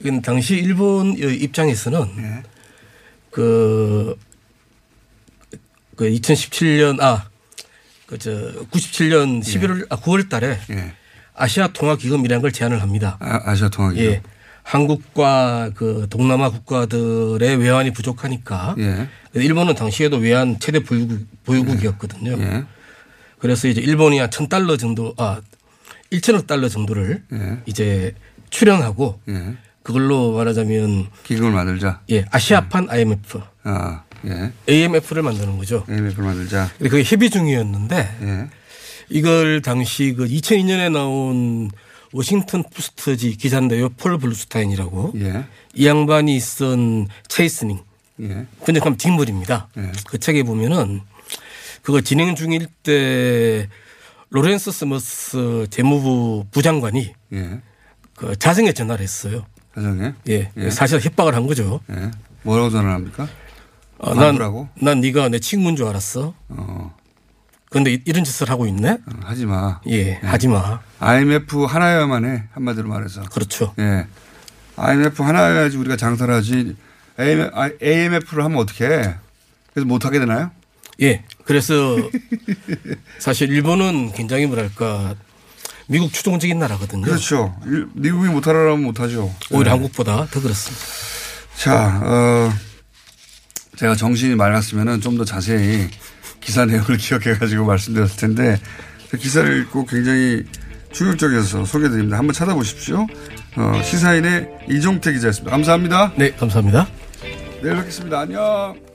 [0.00, 2.42] 이건 당시 일본 입장에서는 예.
[3.30, 4.16] 그,
[5.96, 7.28] 그 2017년 아,
[8.06, 8.30] 그저
[8.70, 10.92] 97년 11월 아 9월 달에 예.
[11.34, 13.16] 아시아 통화 기금이라는 걸 제안을 합니다.
[13.20, 14.04] 아, 시아 통화 기금.
[14.04, 14.22] 예.
[14.70, 19.08] 한국과 그 동남아 국가들의 외환이 부족하니까 예.
[19.34, 22.36] 일본은 당시에도 외환 최대 보유국, 보유국이었거든요.
[22.40, 22.64] 예.
[23.40, 25.40] 그래서 이제 일본이 한 천 달러 정도, 아,
[26.12, 27.58] 1천억 달러 정도를 예.
[27.66, 28.14] 이제
[28.50, 29.56] 출연하고 예.
[29.82, 32.00] 그걸로 말하자면 기금을 만들자.
[32.10, 34.52] 예, 아시아판 IMF, 아, 예.
[34.68, 35.84] AMF를 만드는 거죠.
[35.88, 36.70] AMF를 만들자.
[36.78, 38.48] 근데 그게 협의 중이었는데 예.
[39.08, 41.72] 이걸 당시 그 2002년에 나온
[42.12, 43.90] 워싱턴 포스트지 기자인데요.
[43.90, 45.12] 폴 블루스타인이라고.
[45.16, 45.44] 예.
[45.74, 47.80] 이 양반이 쓴 Chastening.
[48.22, 48.46] 예.
[48.64, 49.68] 근데 뒷물입니다.
[49.78, 49.92] 예.
[50.06, 51.00] 그 책에 보면은
[51.82, 53.68] 그거 진행 중일 때
[54.30, 57.60] 로렌스 서머스 재무부 부장관이 예.
[58.14, 59.46] 그 자정에 전화를 했어요.
[59.74, 60.14] 자정에?
[60.28, 60.50] 예.
[60.56, 60.70] 예.
[60.70, 61.80] 사실 협박을 한 거죠.
[61.90, 62.10] 예.
[62.42, 63.28] 뭐라고 전화를 합니까?
[63.98, 64.36] 어, 난?
[64.80, 66.34] 난 네가 내 친구인 줄 알았어.
[66.48, 66.99] 어.
[67.70, 68.90] 그런데 이- 이런 짓을 하고 있네?
[68.90, 69.80] 어, 하지 마.
[69.88, 70.80] 예, 하지 마.
[70.98, 72.42] IMF 하나여야만 해.
[72.52, 73.22] 한마디로 말해서.
[73.22, 73.72] 그렇죠.
[73.78, 74.06] 예.
[74.76, 76.76] IMF 하나여야지 우리가 장사를 하지.
[77.18, 79.14] AMF를 하면 어떻게 해?
[79.72, 80.50] 그래서 못 하게 되나요?
[81.00, 81.22] 예.
[81.44, 81.96] 그래서
[83.18, 85.14] 사실 일본은 굉장히 뭐랄까
[85.86, 87.02] 미국 추종적인 나라거든요.
[87.04, 87.56] 그렇죠.
[87.66, 89.32] 일- 미국이 못하라면 못하죠.
[89.50, 89.72] 오히려 예.
[89.74, 90.84] 한국보다 더 그렇습니다.
[91.56, 92.52] 자, 어,
[93.76, 95.88] 제가 정신이 맑았으면 좀 더 자세히
[96.40, 98.60] 기사 내용을 기억해가지고 말씀드렸을 텐데
[99.10, 100.44] 그 기사를 읽고 굉장히
[100.92, 102.18] 충격적이어서 소개드립니다.
[102.18, 103.06] 한번 찾아보십시오.
[103.56, 105.50] 어, 시사인의 이종태 기자였습니다.
[105.50, 106.12] 감사합니다.
[106.16, 106.88] 네, 감사합니다.
[107.62, 108.20] 내일 뵙겠습니다.
[108.20, 108.89] 안녕.